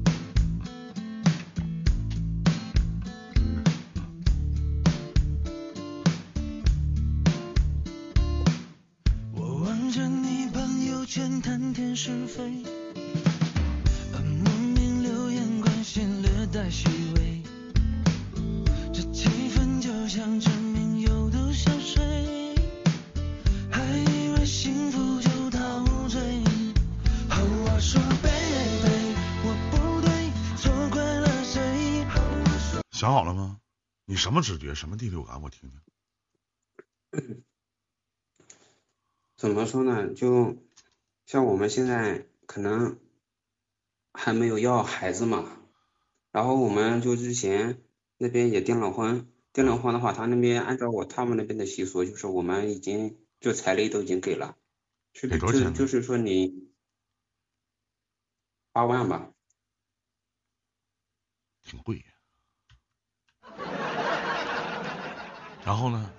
[11.22, 12.42] 朋友圈谈天是非，
[14.42, 17.40] 莫名留言关心略带虚伪，
[18.92, 22.56] 这气氛就像陈明友的下水，
[23.70, 26.20] 还以为幸福就陶醉。
[27.30, 30.10] 和我说 baby，我不对，
[30.56, 32.04] 错怪了谁？
[32.06, 33.60] 和我说想好了吗？
[34.06, 35.40] 你什么直觉，什么第六感？
[35.40, 37.44] 我听听。
[39.36, 40.12] 怎么说呢？
[40.14, 40.56] 就
[41.26, 42.98] 像我们现在可能
[44.12, 45.60] 还没有要孩子嘛，
[46.30, 47.82] 然后我们就之前
[48.18, 54.56] 那边也订了婚，订了婚的话，他那边按照我他们那边的习俗，就是我们已经就彩礼都已经给了，
[55.14, 56.68] 是就给多少钱呢就是说你
[58.72, 59.30] 八万吧，
[61.62, 62.04] 挺贵。
[65.64, 66.12] 然后呢？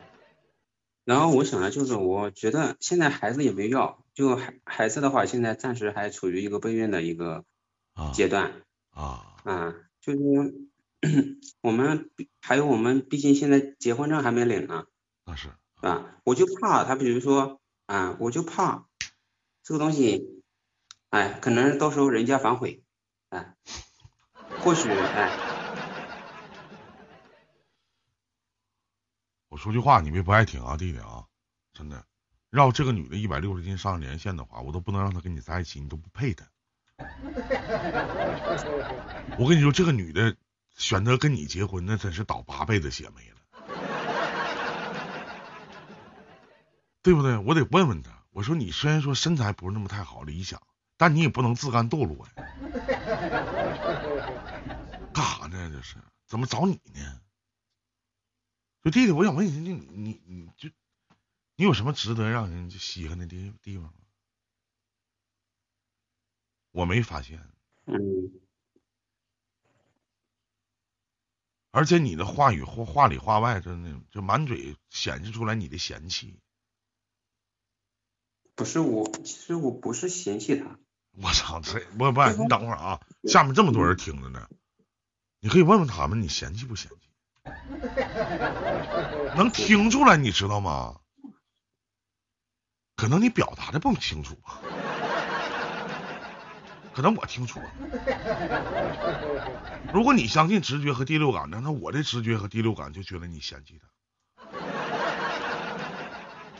[1.04, 7.46] 然后我想的就是，我觉得现在孩子也没要，就孩孩子的话，现在暂时还处于一个备孕的一个
[7.94, 8.64] 啊阶段。
[8.92, 10.20] 啊，啊，就是
[11.62, 14.86] 我们还有我们，毕竟现在结婚证还没领呢，
[15.26, 15.50] 那是
[15.82, 16.16] 啊？
[16.24, 18.88] 我就怕他，比如说啊，我就怕
[19.64, 20.44] 这个东西，
[21.10, 22.84] 哎，可能到时候人家反悔，
[23.30, 23.56] 哎，
[24.62, 25.32] 或许哎，
[29.50, 31.26] 我说句话，你别不爱听啊，弟弟啊，
[31.74, 32.06] 真的，
[32.60, 36.48] 要这个女的一百六十斤上连线的话，我都不能让她跟你在一起，你都不配她。
[39.38, 40.36] 我跟你说，这个女的
[40.76, 43.38] 选择跟你结婚，那真是倒八辈子血霉了，
[47.02, 47.36] 对不对？
[47.38, 50.62] 我得问问他，我说你虽然说身材不是那么太好理想，
[50.96, 52.34] 但你也不能自甘堕落呀。
[55.12, 55.72] 干啥呢？
[55.74, 55.96] 这是
[56.28, 57.20] 怎么找你呢？
[58.84, 60.70] 就弟弟，我想问你，你你你就
[61.56, 63.94] 你有什么值得让人稀罕的地地方吗？
[66.72, 67.40] 我没发现，
[67.86, 68.32] 嗯，
[71.70, 76.40] 而且你的话语话话里话外，真的就满嘴显示出来你的嫌弃。
[78.56, 80.80] 不是我，其实我不是嫌弃他，
[81.12, 84.50] 我操，这不不，你等会儿啊，下面这么多人听着呢，
[85.40, 87.10] 你可以问问他们，你嫌弃不嫌弃？
[89.38, 91.02] 能听出来，你知道吗？
[92.96, 94.62] 可能你表达的不清楚吧，
[96.94, 97.62] 可能我听错。
[99.94, 103.88] 如果你相信直觉和第六感呢，那我的直觉和第六感就觉得你嫌弃他。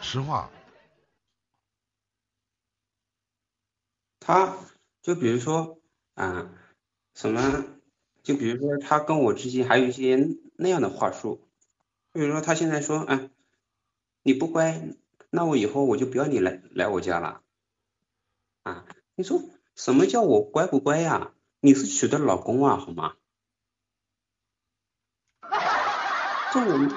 [0.02, 0.50] 实话，
[4.20, 4.58] 他
[5.02, 5.80] 就比如说
[6.16, 6.50] 啊，
[7.16, 7.66] 什么，
[8.22, 10.20] 就比如说他跟我之间还有一些
[10.56, 11.48] 那样的话术，
[12.12, 13.30] 比如说他现在说，啊，
[14.22, 14.82] 你不乖，
[15.36, 17.42] 那我以后我就不要你来来我家了，
[18.62, 19.42] 啊，你说
[19.76, 21.32] 什么叫我乖不乖呀？
[21.60, 23.14] 你是娶的老公啊，好吗？
[26.54, 26.88] 这我们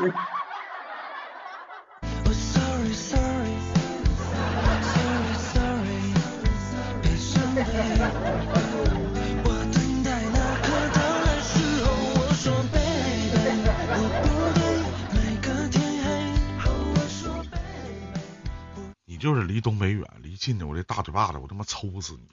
[19.27, 22.29] 就是离东北远，离近的我这大嘴巴子我他妈抽死你！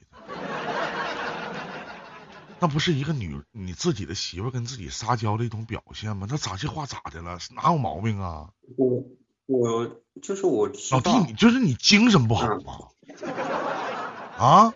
[2.59, 6.27] 那不是一个女你自己的媳妇跟自己撒娇的一种表现吗？
[6.29, 7.39] 那咋这话咋的了？
[7.55, 8.51] 哪有毛病啊？
[8.77, 9.03] 我
[9.47, 12.89] 我就是我老弟，你就是你精神不好吗？
[14.37, 14.71] 啊？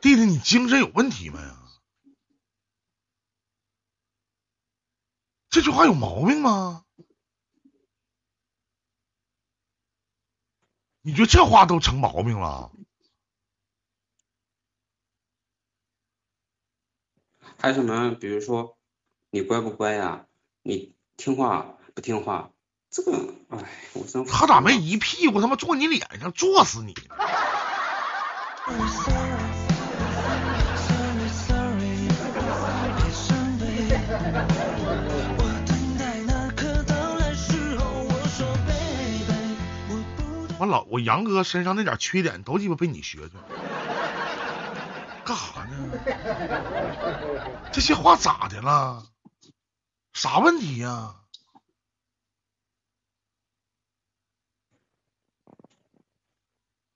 [0.00, 1.54] 弟弟，你精神有问题没呀？
[5.50, 6.86] 这句话有毛病吗？
[11.10, 12.70] 你觉得这话都成毛病了？
[17.58, 18.78] 还有什么，比如说
[19.30, 20.26] 你乖不乖呀？
[20.62, 22.52] 你听话不听话？
[22.90, 26.94] 这个，哎，我真他咋没一屁股他妈坐你脸上，坐死你！
[40.60, 43.44] 我老我杨哥身上那点缺点都鸡巴被你学去了，
[45.24, 45.90] 干啥呢？
[47.72, 49.02] 这些话咋的了？
[50.12, 51.14] 啥问题呀、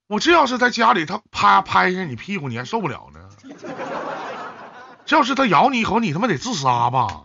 [0.05, 3.29] 我这要是在家里，他啪拍一下你屁股，你还受不了呢？
[5.07, 7.23] 这要是他咬你一口，你他妈得自杀吧？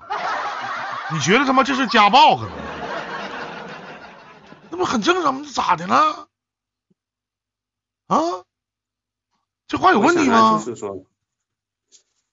[1.13, 2.53] 你觉得他妈这是家暴可能？
[4.71, 5.47] 那不很正常吗？
[5.53, 6.29] 咋的了？
[8.11, 8.45] 啊？
[9.69, 10.59] 这话有问题吗？
[10.59, 11.07] 就是说，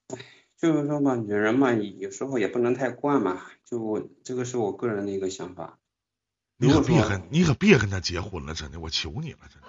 [0.07, 0.17] 哎，
[0.57, 3.45] 就是说嘛，女人嘛，有时候也不能太惯嘛。
[3.63, 5.77] 就我这个是我个人的一个想法。
[6.57, 9.67] 你可别跟你可别跟他结婚了，真的，我求你了，真的。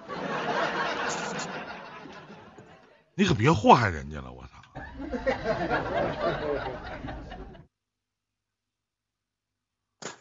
[3.15, 4.63] 你可别祸害人家了，我操！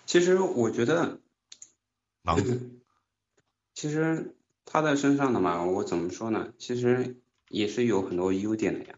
[0.06, 1.22] 其实我觉得，
[2.24, 2.82] 能
[3.74, 4.36] 其实
[4.70, 6.54] 他在身上的嘛，我怎么说呢？
[6.60, 8.96] 其实也是有很多优点的呀。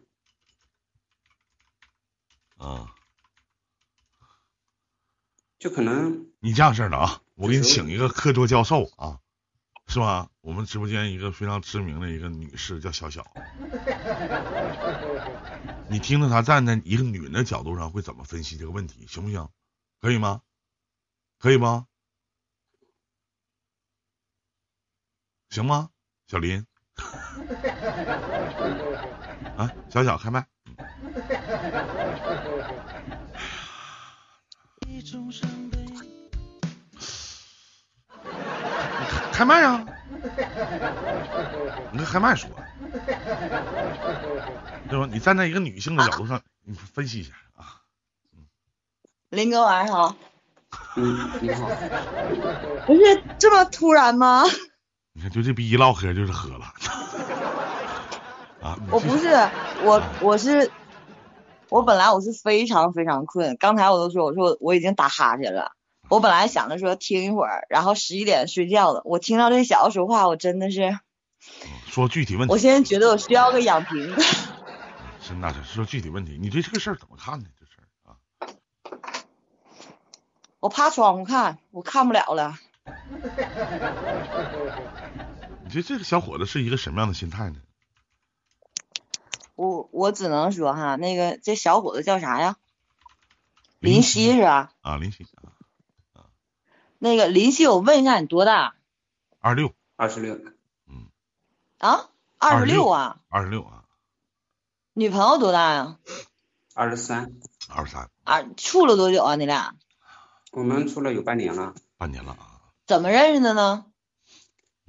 [2.57, 2.93] 啊！
[5.59, 9.19] 就可能你这样式儿的啊，我给你请一个课桌教授啊，
[9.87, 10.29] 是吧？
[10.41, 13.25] 我们直播间一个非常知名的一个女士叫小小，
[15.89, 19.47] 你听着她站在一个女人的角度上会怎么分析这个问题，行不行？
[20.01, 20.41] 可以吗？
[21.37, 21.85] 可以吗？
[25.49, 25.89] 行吗？
[26.27, 26.63] 小林，
[29.57, 30.45] 啊，小小开麦，
[34.87, 35.79] 一种伤悲。
[39.09, 39.83] 开开麦啊！
[41.91, 42.47] 你跟开麦说，
[44.87, 45.07] 对吧？
[45.11, 47.81] 你站在一个女性的角度上，你分析一下啊。
[49.31, 50.15] 林哥晚上好，
[50.95, 51.67] 嗯，你好，
[52.85, 54.43] 不是这么突然吗？
[55.19, 56.73] 你看，就这逼一唠嗑就是喝了
[58.61, 58.79] 啊！
[58.89, 59.27] 我不是
[59.83, 60.71] 我我是
[61.67, 65.73] 我本来我是非常非常困，刚才我都说我说我已经打哈欠了。
[66.07, 69.01] 我本来想着说听一会儿，然后十一点睡觉的。
[69.03, 70.97] 我听到这小子说话，我真的是，
[71.85, 74.15] 说具体问题，我现在觉得我需要个养平。
[75.21, 77.45] 是那是说具体问题，你对这个事儿怎么看呢？
[77.59, 78.15] 这事儿啊，
[80.61, 82.57] 我趴窗户看，我看不了了。
[85.63, 87.59] 你觉得这个小伙子是一个什么样的心态呢？
[89.55, 92.55] 我我只能说哈，那个这小伙子叫啥呀？
[93.79, 94.71] 林林夕是吧？
[94.81, 95.25] 啊，林夕
[96.13, 96.25] 啊，
[96.97, 98.75] 那个林夕，我问一下你多大
[99.39, 100.35] 二六二十六，
[100.87, 101.07] 嗯
[101.77, 102.09] 啊？
[102.37, 103.19] 二十六啊？
[103.27, 103.83] 二十六啊，
[104.93, 105.97] 女朋友多大呀？
[106.73, 107.33] 二十三，
[107.67, 109.35] 二十三，啊，处了多久啊？
[109.35, 109.75] 你俩
[110.51, 111.75] 我们处了有半年了。
[111.97, 112.48] 半年了啊，
[112.89, 113.85] 怎么认识的呢？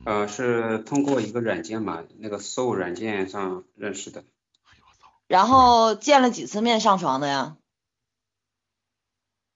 [0.06, 4.20] 呃，是通过一个软件嘛，那个 Soul 软件上认识的。
[4.20, 7.58] 哎呦我操，然后见了几次面上床的呀？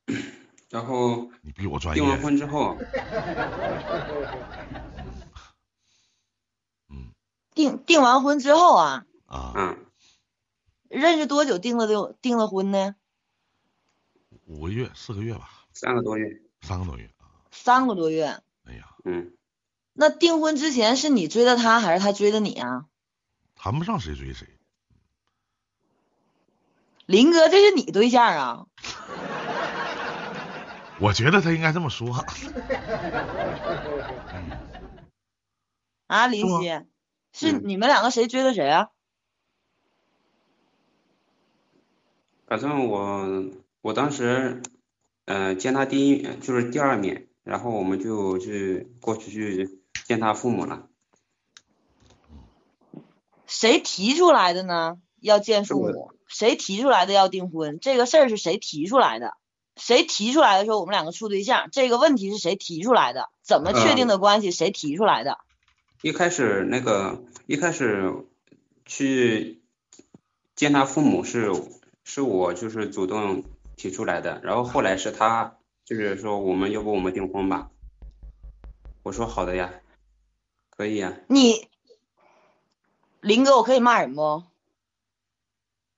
[0.69, 2.77] 然后你比我专业订，完婚之后，
[6.91, 7.15] 嗯
[7.55, 9.87] 订订完婚之后啊，啊，嗯，
[10.91, 12.95] 认识多久订了订订了婚呢？
[14.45, 16.43] 五个月四个月吧，三个多月。
[16.61, 17.24] 三个多月啊，
[17.55, 18.41] 三个多月。
[18.65, 19.33] 哎呀，嗯，
[19.93, 22.87] 那订婚之前是你追的他，还是他追的你啊？
[23.55, 24.47] 谈不上谁追谁，
[27.07, 28.67] 林哥，这是你对象啊？
[31.01, 32.09] 我觉得他应该这么说，
[34.35, 34.51] 嗯，
[36.07, 36.69] 啊，林夕，
[37.33, 38.91] 是嗯你们两个谁追的谁啊？
[42.47, 43.45] 反正我
[43.81, 44.63] 我当时，
[45.25, 50.89] 呃，见他第一就是第二面，然后我们就去过去去见他父母了。
[53.47, 54.99] 谁提出来的呢？
[55.21, 57.79] 要见父母，谁提出来的要订婚？
[57.81, 59.37] 这个事儿是谁提出来的？
[59.77, 61.69] 谁提出来的说我们两个处对象？
[61.73, 63.31] 这个问题是谁提出来的？
[63.43, 64.51] 怎么确定的关系？
[64.51, 65.39] 谁提出来的？
[66.03, 68.27] 一开始那个一开始
[68.85, 69.63] 去
[70.55, 71.51] 见他父母是
[72.05, 73.45] 是我就是主动
[73.77, 77.71] 提出来的，然后后来是他就是说我们要不我们订婚吧，
[79.03, 79.71] 我说好的呀，
[80.71, 81.69] 可以呀，你，
[83.21, 84.43] 林哥，我可以骂人不？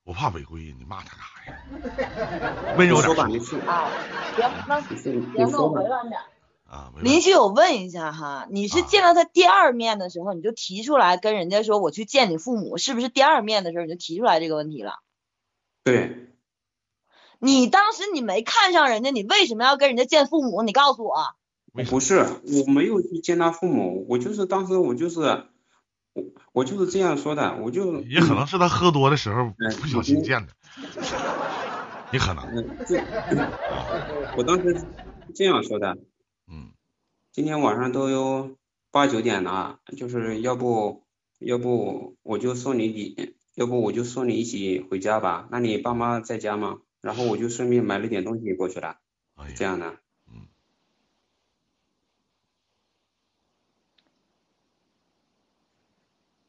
[0.05, 2.77] 我怕违规，你骂他干啥呀？
[2.77, 3.91] 温柔点你说吧，啊，
[4.37, 6.21] 行，那行，那说吧我委，婉点。
[6.69, 14.99] 啊，没林旭，我问一下哈，你是啊见到他第二面的时候，你就提出来跟人家说我去见你父母，是不是第二面的时候你就提出来这个问题了？
[15.85, 16.29] 对，
[17.39, 20.63] 你当时你没看上人家，你为什么要跟人家见父母？
[20.63, 21.35] 你告诉我。
[21.91, 25.21] 不是，我没有去见他父母，我就是当时我就是
[26.15, 30.55] 我我就是这样说的，我就也可能是他喝多的时候嗯不小心见的，
[32.13, 32.65] 也可能，
[34.39, 34.87] 我当时
[35.35, 35.99] 这样说的，
[36.51, 36.73] 嗯，
[37.31, 38.57] 今天晚上都有
[38.91, 41.05] 八九点了，就是要不
[41.41, 45.47] 要不我就送你一，要不我就送你一起回家吧？
[45.51, 46.79] 那你爸妈在家吗？
[47.07, 48.97] 然后我就顺便买了点东西过去了，
[49.37, 49.95] 哎，这样的。
[50.27, 50.49] 嗯，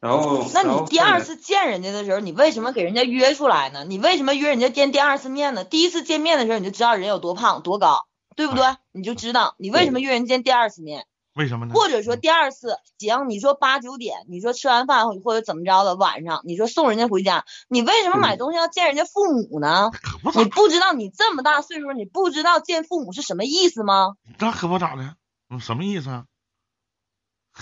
[0.00, 3.84] 然后，那你第二次见人家的时候，你为什么给人家约出来呢？
[3.84, 5.64] 你为什么约人家见第二次面呢？
[5.64, 8.64] 第一次见面的时候你就知道人有多胖多高，对不对？
[8.90, 11.06] 你就知道你为什么约人见第二次面，
[11.38, 11.72] 为什么呢？
[11.72, 19.90] 或者说第二次行，你说八九点，你说吃完饭或者怎么着的晚上，你说送人家回家，你为什么买东西要见人家父母呢？
[20.02, 24.16] 可不咋你，不知道你这么大岁数，你不知道见父母是什么意思吗？
[24.38, 25.14] 那可不咋的，
[25.48, 26.24] 嗯，什么意思啊？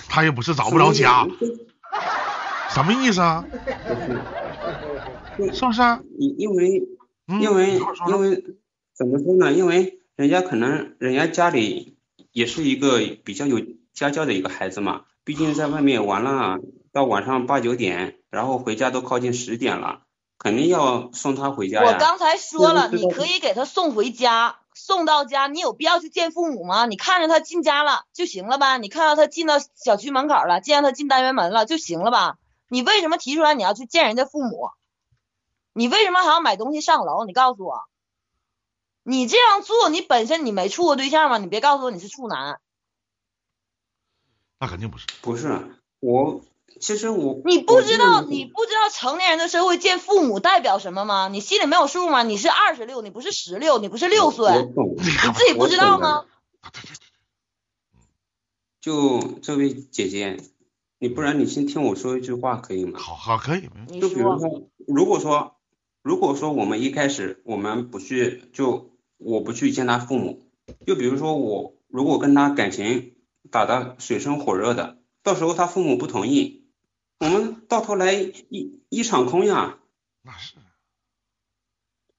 [0.09, 1.27] 他也不是找不着家，
[2.71, 3.45] 什么意思啊？
[5.53, 6.01] 是不是啊？
[6.19, 6.83] 因因为
[7.29, 8.43] 嗯，因为因为
[8.95, 9.53] 怎么说呢？
[9.53, 11.96] 因为人家可能人家家里
[12.37, 13.63] 也是一个比较有
[13.95, 16.59] 家教的一个孩子嘛，毕竟在外面玩了
[16.93, 20.03] 到晚上八九点，然后回家都靠近十点了，
[20.39, 21.83] 肯定要送他回家。
[21.83, 26.85] 我刚才说了，你可以给他送回家，送到家，你有必要去见父母吗？
[26.85, 28.77] 你看着他进家了就行了吧？
[28.77, 32.37] 你看到他进到小区门口了，见到他进单元门了就行了吧？
[32.69, 34.69] 你为什么提出来你要去见人家父母？
[35.73, 37.25] 你为什么还要买东西上楼？
[37.25, 37.81] 你告诉我，
[39.09, 41.39] 你这样做，你本身你没处过对象吗？
[41.39, 42.61] 你别告诉我你是处男，
[44.59, 45.07] 那肯定不是。
[45.23, 46.43] 不是我，
[46.81, 51.29] 其实我你不知道你不知道成年人的社会见父母代表什么吗？
[51.29, 52.25] 你心里没有数吗？
[52.25, 56.25] 你是二十六，你不是十六，你不是六岁，你自己不知道吗？
[58.81, 60.43] 就这位姐姐，
[60.99, 62.99] 你不然你先听我说一句话可以吗？
[62.99, 63.69] 好好可以，
[64.01, 65.57] 就比如，说，如果说，
[66.03, 70.43] 如果说我们一开始我们不去，就我不去见他父母，
[70.85, 73.15] 又比如说我如果跟他感情
[73.51, 76.65] 打得水深火热的，到时候他父母不同意，
[77.19, 79.79] 我们到头来一一场空呀，
[80.23, 80.55] 那是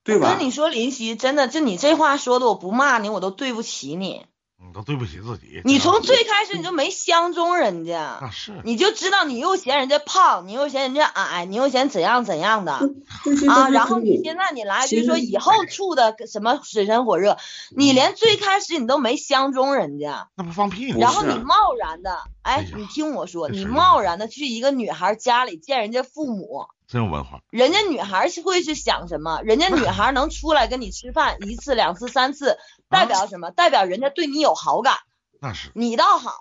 [0.03, 0.47] 对吧我跟？
[0.47, 4.25] 你说，林夕，真的，就你这话说的，我不骂你，我都对不起你。
[4.59, 5.61] 你都对不起自己。
[5.65, 12.73] 你从最开始你就没相中人家，那是你就知道你又嫌人家胖，你又嫌人家矮，你又嫌怎样怎样的
[13.49, 13.69] 啊。
[13.69, 17.37] 然后你现在你来就是说以后处的什么水深火热，
[17.75, 20.97] 你连最开始你都没相中人家，那不放屁呢？
[20.99, 22.17] 然后你贸然的，
[22.47, 27.41] 哎你听我说，你贸然的去一个女孩家里见人家父母，真有文化。
[27.49, 29.41] 人家女孩会去想什么？
[29.43, 32.57] 人家女孩能出来跟你吃饭一次、两次、三次，
[32.89, 33.51] 代表什么？
[33.51, 34.95] 代表人家对你有好感。
[35.41, 36.31] 那是你倒好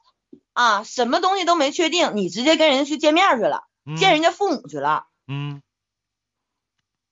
[0.53, 3.65] 啊，什么东西都没确定，你直接跟人家去见面去了，
[3.99, 5.07] 见人家家父母去了。
[5.27, 5.61] 嗯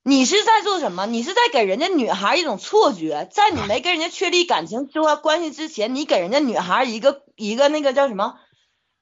[0.07, 1.07] 你是在做什么？
[1.07, 8.39] 你是在给人家女孩一种错觉，在你没跟人家确立感情之外关系之前，你给人家女孩一个一个那个叫什么？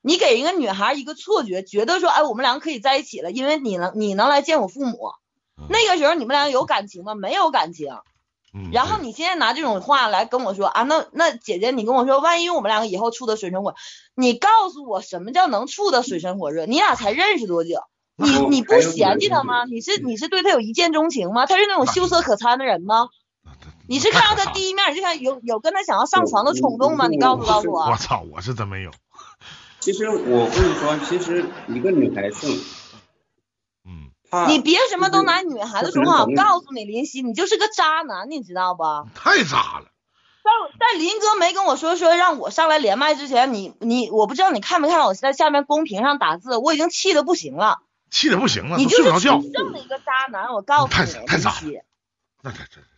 [0.03, 5.12] 你给一个女孩一个错觉，觉得说，哎，我们两个可以在一起了，因为你能你能来见我父母。
[5.57, 7.14] 嗯那个时候你们俩有感情吗？
[7.14, 7.88] 没有感情。
[8.55, 13.74] 嗯，然后你现在拿这种话来跟我说啊，那那姐姐，你跟我说，万一我们两个以后处的水深火，
[14.14, 16.66] 你告诉我什么叫能处的水深火热？
[16.66, 17.84] 你俩才认识多久？
[18.16, 19.64] 你你不嫌弃他吗？
[19.64, 21.46] 你是你是对他有一见钟情吗？
[21.46, 23.09] 他是那种秀色可餐的人吗？
[23.88, 27.09] 你是看到他第一，一面，你就想有有跟他想要上床的冲动吗？
[27.09, 27.90] 你告诉告诉我。
[27.90, 28.90] 我操，我是真没有。
[29.83, 32.47] 其实我跟你说，其实一个女孩子，
[33.85, 38.85] 嗯，她你别什么都拿女孩子说话，我告诉你，林夕，你就是个渣男，你知道不？
[39.16, 39.87] 太渣了。
[40.45, 47.80] 在在林哥没跟我说说让我上来连麦之前，你你我不知道你看没看到我在下面公屏上打字，我已经气的不行了。
[48.09, 49.41] 气的不行了，你就是睡不着觉。
[49.41, 51.80] 纯正的一个渣男，我告诉你，太渣了林夕，
[52.41, 52.91] 那太真是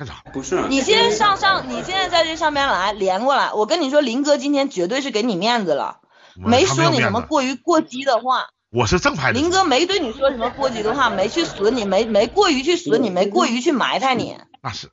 [0.00, 0.32] 太渣了。
[0.32, 6.00] 不是你现在上上，你现在在这上面来连过来，我跟你说，林哥今天绝对是给你面子了，
[6.36, 9.38] 没说你什么过于过激的话，我是正派的。
[9.38, 14.40] 林哥没对你说什么过激的话，没去损你，没没过于去损你，没过于去埋汰你。
[14.62, 14.90] 那是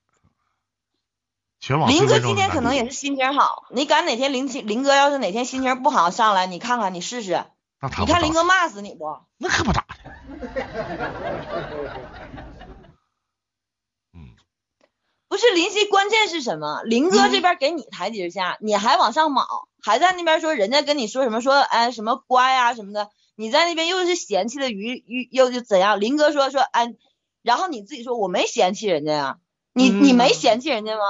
[1.88, 7.46] 林哥今天可能也是心情好，你赶哪天林林哥要是哪天心情不好上来，你看看你试试，
[8.00, 9.22] 你看林哥骂死你不？
[9.38, 9.96] 那可不咋的。
[14.14, 14.36] 嗯，
[15.38, 16.82] 不是林夕，关键是什么？
[16.82, 19.46] 林哥这边给你台阶下，你还往上卯，
[19.84, 26.00] 还在那边说人家跟你说什么说哎什么乖啊什么的，你在那边又是嫌弃的语语又就怎样？
[26.00, 26.88] 林哥说说哎，
[27.44, 29.38] 然后你自己说我没嫌弃人家呀，
[29.74, 31.04] 你你没嫌弃人家吗？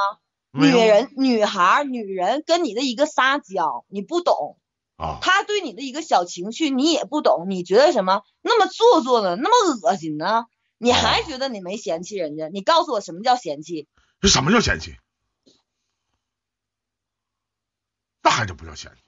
[0.52, 4.58] 女人、女孩、女人跟你的一个撒娇，你不懂，
[4.98, 9.38] 啊，他对你的一个小情绪你也不懂，你觉得什么那么做作呢？
[9.38, 10.48] 那么恶心呢？
[10.78, 12.50] 你还觉得你没嫌弃人家？
[12.50, 13.88] 你告诉我什么叫嫌弃？
[14.20, 14.96] 这什么叫嫌弃？
[18.24, 19.02] 那还就不叫嫌弃，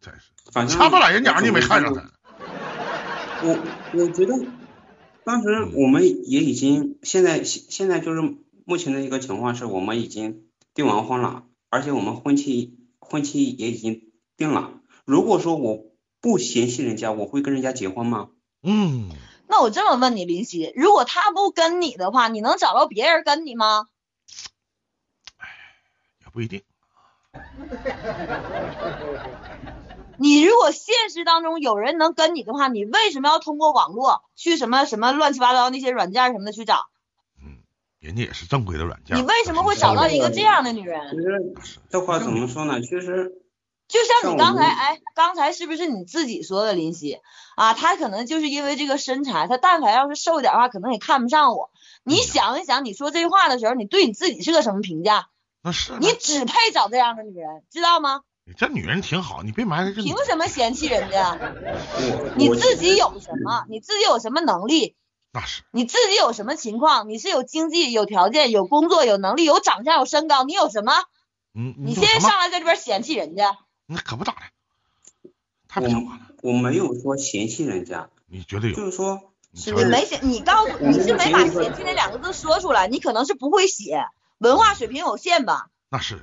[0.00, 2.10] 真是反正插不来人家，你没看上他。
[3.42, 3.58] 我
[3.94, 4.46] 我觉得
[5.24, 8.20] 当时我们也已经现在现现在就是
[8.64, 14.80] 目前的一个情况是我们已经订完婚了，而且我们婚期婚期也已经定了。
[15.04, 15.86] 如果说我
[16.20, 18.30] 不嫌弃人家，我会跟人家结婚吗？
[18.62, 19.10] 嗯，
[19.48, 23.86] 那我这么问你，林夕，如果他不跟你的话，你能找到别人跟你吗？
[26.34, 26.62] 也不一定。
[30.18, 36.86] 你如果现实当中有人能跟你的话，你为什么要通过网络去什么什么乱七八糟那些软件什么的去找？
[37.40, 37.58] 嗯，
[38.00, 39.16] 人家也是正规的软件。
[39.16, 41.10] 你为什么会找到一个这样的女人？
[41.10, 41.54] 其实
[41.88, 42.80] 这话怎么说呢？
[42.80, 43.32] 其实
[43.88, 47.18] 就像你刚才，哎，刚才是不是你自己说的，林夕
[47.56, 47.74] 啊？
[47.74, 51.70] 他可能就是因为这个身材，他但凡要是瘦一点的话，可能也看不上我。
[52.04, 55.28] 你想一想，你说这话的时候，你对你自己是个什么评价？
[55.64, 58.20] 那是你只配找这样的女人，知道吗？
[58.44, 61.38] 你这女人挺好，你别埋汰这凭什么嫌弃人家？
[61.40, 63.64] 我我你自己有什么？
[63.70, 64.94] 你自己有什么能力？
[65.32, 67.08] 那是你自己有什么情况？
[67.08, 70.92] 你是有经济、有条件、有工作、有能力、有长相、有身高，你有什么？
[71.54, 73.56] 嗯，你现在上来在这边嫌弃人家，
[73.86, 75.30] 那可不咋的，
[75.66, 76.20] 太不像话了。
[76.42, 84.04] 我没有说嫌弃人家，你绝对有，就是说你没嫌，你告诉你是没把嫌弃那两个字说出来，你可能是不会写，
[84.44, 85.70] 文化水平有限吧？
[85.88, 86.22] 那是，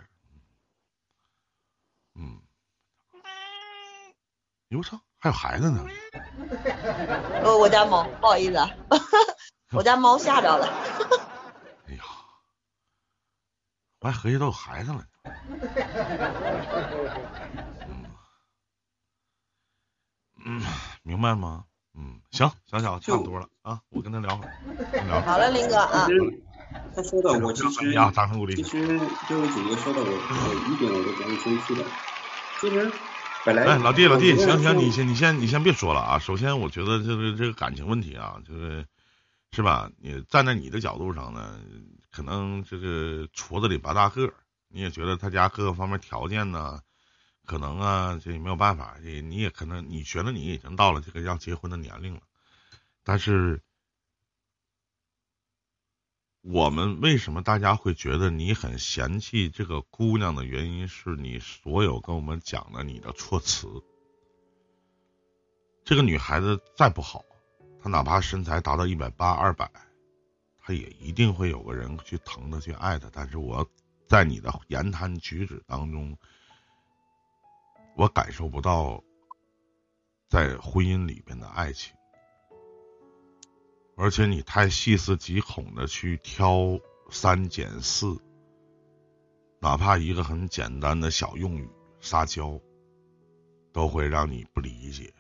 [2.14, 2.40] 嗯，
[4.70, 5.84] 哟操，还有孩子呢，
[7.44, 8.70] 呃， 我家猫，不好意思啊，
[9.74, 10.68] 我家猫吓着了。
[11.88, 12.04] 哎呀，
[14.02, 15.06] 我还合计都有孩子了呢。
[17.88, 18.06] 嗯，
[20.46, 20.62] 嗯，
[21.02, 21.66] 明白吗？
[21.96, 25.22] 嗯，行，小小差不多了啊，我跟他聊会儿，聊会儿。
[25.24, 26.08] 好了，林哥啊
[26.96, 28.64] 他说的我其实啊，掌声鼓励其。
[28.64, 31.86] 实这位姐姐说的我我一点我都不会生气的。
[32.60, 32.92] 其实
[33.46, 36.20] 本来哎，老弟，老弟，行行，你先，你先，你先别说了啊。
[36.20, 38.86] 首先，我觉得这个这个感情问题啊，就是
[39.52, 39.90] 是吧？
[40.00, 41.60] 你站在你的角度上呢，
[42.12, 44.34] 可能这个矬子里拔大个儿，
[44.70, 46.80] 你也觉得他家各个方面条件呢，
[47.46, 52.22] 可能啊，这也没有办法，也你也可能你觉得你已经到了这个要结婚的年龄了，
[53.04, 53.62] 但是
[56.42, 63.68] 我们为什么大家会觉得你很嫌弃这个姑娘的原因，是你所有跟我们讲的你的措辞。
[65.84, 67.24] 这个女孩子再不好，
[67.80, 69.70] 她哪怕身材达到一百八、二百，
[70.60, 73.08] 她也一定会有个人去疼她、去爱她。
[73.14, 73.70] 但是我
[74.08, 76.18] 在你的言谈举止当中，
[77.96, 79.04] 我感受不到
[80.28, 81.94] 在婚姻里边的爱情。
[84.02, 86.80] 而且你太细思极恐的去挑
[87.12, 88.18] 三拣四，
[89.60, 92.60] 哪怕一个很简单的小用语撒娇，
[93.72, 95.14] 都会让你不理解。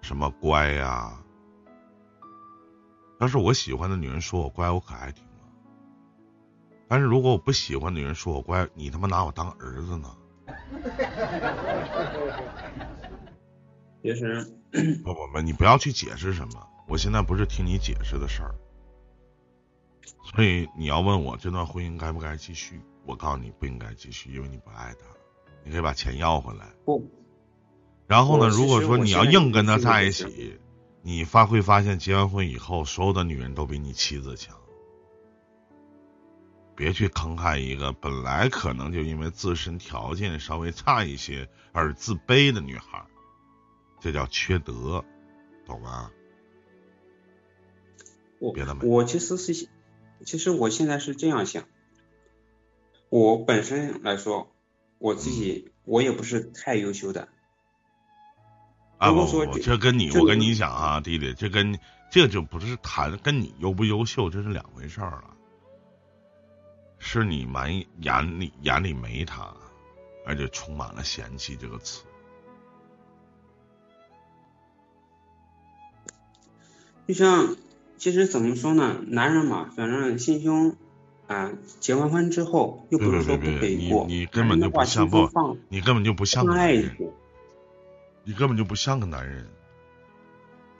[0.00, 1.22] 什么乖呀、
[3.20, 5.30] 要是我喜欢的女人说我乖，我可爱听了。
[6.88, 10.16] 但是如果我不喜欢的女人说我乖，你他妈拿我当儿子呢？
[14.02, 14.50] 其实
[15.04, 18.54] 不不不，你不要去解释什么，我现在不是听你解释的事儿。
[20.34, 25.06] 所以你要问我这段婚姻该不该继续，我告诉你不应该继续，因为你不爱他，
[25.64, 26.66] 你可以把钱要回来。
[26.84, 27.08] 不，
[28.06, 30.58] 然后呢，如果说你要硬跟他在一起，
[31.02, 34.56] 你发会发现结完婚以后，所有的女人都比你妻子强。
[36.74, 43.06] 别去坑害一个本来可能就因为自身条件稍微差一些而自卑的女孩儿，
[44.04, 45.02] 这叫缺德，
[45.64, 46.10] 懂吗？
[48.38, 49.66] 我别的没我其实是，
[50.26, 51.64] 其实我现在是这样想，
[53.08, 54.52] 我本身来说，
[54.98, 57.30] 我自己我也不是太优秀的，
[58.98, 59.24] 啊不
[59.58, 61.78] 这跟你我跟你讲啊，弟弟，这跟
[62.10, 65.34] 这就不是谈跟你优不优秀，这是两回事儿了。
[66.98, 69.56] 是你满眼里眼里没他，
[70.26, 72.04] 而且充满了嫌弃这个词。
[77.06, 77.56] 就像
[77.96, 80.76] 其实怎么说呢，男人嘛，反正心胸
[81.26, 85.30] 啊，结完婚之后又不是说不可以过，你根本就不像不
[85.68, 86.96] 你根本就不像个男人，
[88.24, 89.46] 你根本就不像个男人。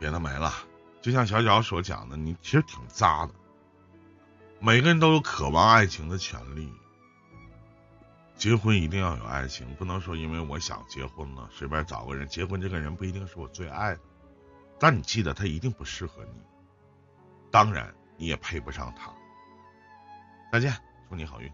[0.01, 0.53] 别的没了，
[1.01, 3.33] 就像小脚所讲的，你其实挺渣的。
[4.59, 6.69] 每个人都有渴望爱情的权利，
[8.37, 14.01] 结婚一定要有爱情，不能说因为我想结婚了，随便找个人结婚，这个人不一定是我最爱的，
[14.85, 16.43] 但你记得他一定不适合你，
[17.51, 19.11] 当然你也配不上他。
[20.53, 20.77] 再见，
[21.09, 21.51] 祝你好运。